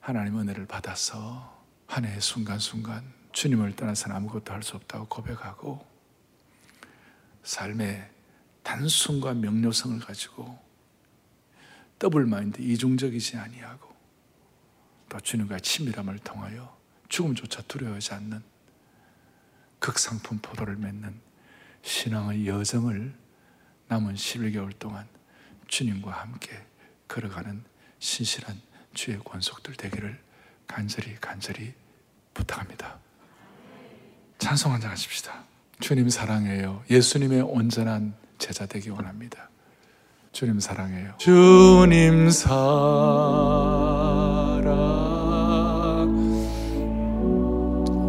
하나님 0.00 0.38
은혜를 0.40 0.66
받아서 0.66 1.62
한 1.86 2.04
해의 2.04 2.20
순간순간 2.20 3.04
주님을 3.32 3.76
떠나서는 3.76 4.16
아무것도 4.16 4.52
할 4.52 4.62
수 4.62 4.74
없다고 4.76 5.06
고백하고 5.06 5.86
삶의 7.44 8.10
단순과 8.64 9.34
명료성을 9.34 10.00
가지고 10.00 10.58
더블 11.98 12.26
마인드 12.26 12.60
이중적이지 12.60 13.36
아니하고 13.36 13.94
또 15.08 15.20
주님과 15.20 15.60
친밀함을 15.60 16.18
통하여 16.18 16.76
죽음조차 17.08 17.62
두려워하지 17.62 18.14
않는 18.14 18.42
극상품 19.78 20.38
포도를 20.38 20.76
맺는 20.76 21.20
신앙의 21.82 22.48
여정을 22.48 23.14
남은 23.86 24.14
11개월 24.14 24.76
동안 24.78 25.06
주님과 25.68 26.10
함께 26.10 26.66
걸어가는 27.08 27.64
신실한 27.98 28.60
주의 28.94 29.18
권속들 29.18 29.74
되기를 29.74 30.18
간절히 30.66 31.14
간절히 31.20 31.72
부탁합니다. 32.32 32.98
찬송 34.38 34.72
한장 34.72 34.90
하십시다. 34.90 35.44
주님 35.80 36.08
사랑해요. 36.08 36.82
예수님의 36.90 37.42
온전한 37.42 38.14
제자 38.38 38.66
되기 38.66 38.90
원합니다. 38.90 39.48
주님 40.32 40.60
사랑해요. 40.60 41.14
주님 41.18 42.30
사랑 42.30 42.54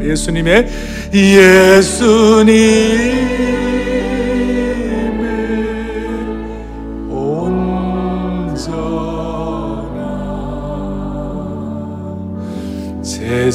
예수님의 0.02 0.67
예수님 1.13 2.50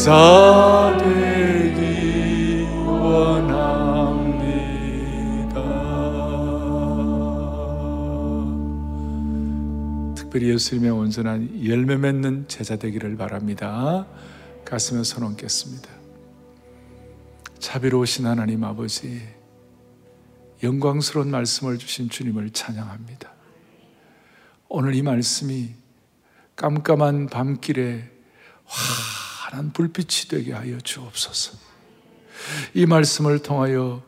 제자 0.06 0.96
되기 1.02 2.62
원합니다. 2.86 3.50
특별히 10.14 10.50
예수님의 10.50 10.92
온전한 10.92 11.66
열매 11.66 11.96
맺는 11.96 12.46
제자 12.46 12.76
되기를 12.76 13.16
바랍니다. 13.16 14.06
가슴에 14.64 15.02
손 15.02 15.24
얹겠습니다. 15.24 15.88
자비로우신 17.58 18.26
하나님 18.26 18.62
아버지, 18.62 19.22
영광스러운 20.62 21.32
말씀을 21.32 21.78
주신 21.78 22.08
주님을 22.08 22.50
찬양합니다. 22.50 23.32
오늘 24.68 24.94
이 24.94 25.02
말씀이 25.02 25.70
깜깜한 26.54 27.26
밤길에 27.26 28.08
환한 29.46 29.72
불빛이 29.72 30.28
되게 30.28 30.52
하여 30.52 30.76
주옵소서. 30.78 31.56
이 32.74 32.84
말씀을 32.84 33.38
통하여 33.38 34.02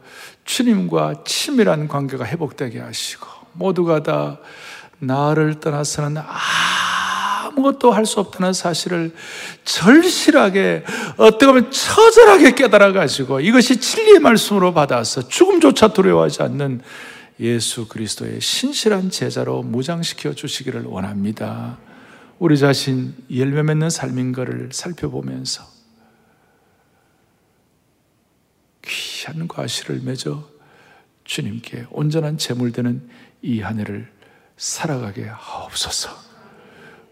주님과 0.45 1.23
친밀한 1.25 1.87
관계가 1.87 2.25
회복되게 2.27 2.81
하시고 2.81 3.27
모두가 3.53 4.03
다 4.03 4.41
나를 4.99 5.61
떠나서는 5.61 6.21
아무것도 7.47 7.93
할 7.93 8.05
수 8.05 8.19
없다는 8.19 8.53
사실을 8.53 9.15
절실하게 9.65 10.85
어떻게 11.19 11.47
보면 11.47 11.71
처절하게 11.71 12.55
깨달아 12.57 12.93
가지고 12.93 13.39
이것이 13.39 13.79
진리의 13.79 14.19
말씀으로 14.19 14.75
받아서 14.75 15.29
죽음조차 15.29 15.89
두려워하지 15.89 16.43
않는 16.43 16.83
예수 17.39 17.87
그리스도의 17.87 18.41
신실한 18.41 19.11
제자로 19.11 19.63
무장시켜 19.63 20.33
주시기를 20.33 20.85
원합니다. 20.85 21.79
우리 22.39 22.57
자신 22.57 23.15
열매 23.35 23.63
맺는 23.63 23.91
삶인 23.91 24.33
것을 24.33 24.71
살펴보면서 24.73 25.65
귀한 28.83 29.49
과실을 29.49 30.01
맺어 30.01 30.49
주님께 31.25 31.87
온전한 31.91 32.39
제물되는 32.39 33.09
이 33.43 33.61
한 33.61 33.79
해를 33.79 34.11
살아가게 34.57 35.25
하옵소서. 35.25 36.11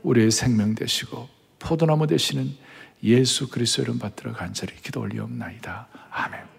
우리의 0.03 0.31
생명 0.31 0.75
되시고 0.75 1.29
포도나무 1.59 2.07
되시는 2.07 2.57
예수 3.03 3.49
그리스도 3.49 3.83
이름 3.83 3.99
받들어 3.99 4.33
간절히 4.33 4.75
기도 4.77 5.01
올리옵나이다. 5.01 5.89
아멘. 6.11 6.56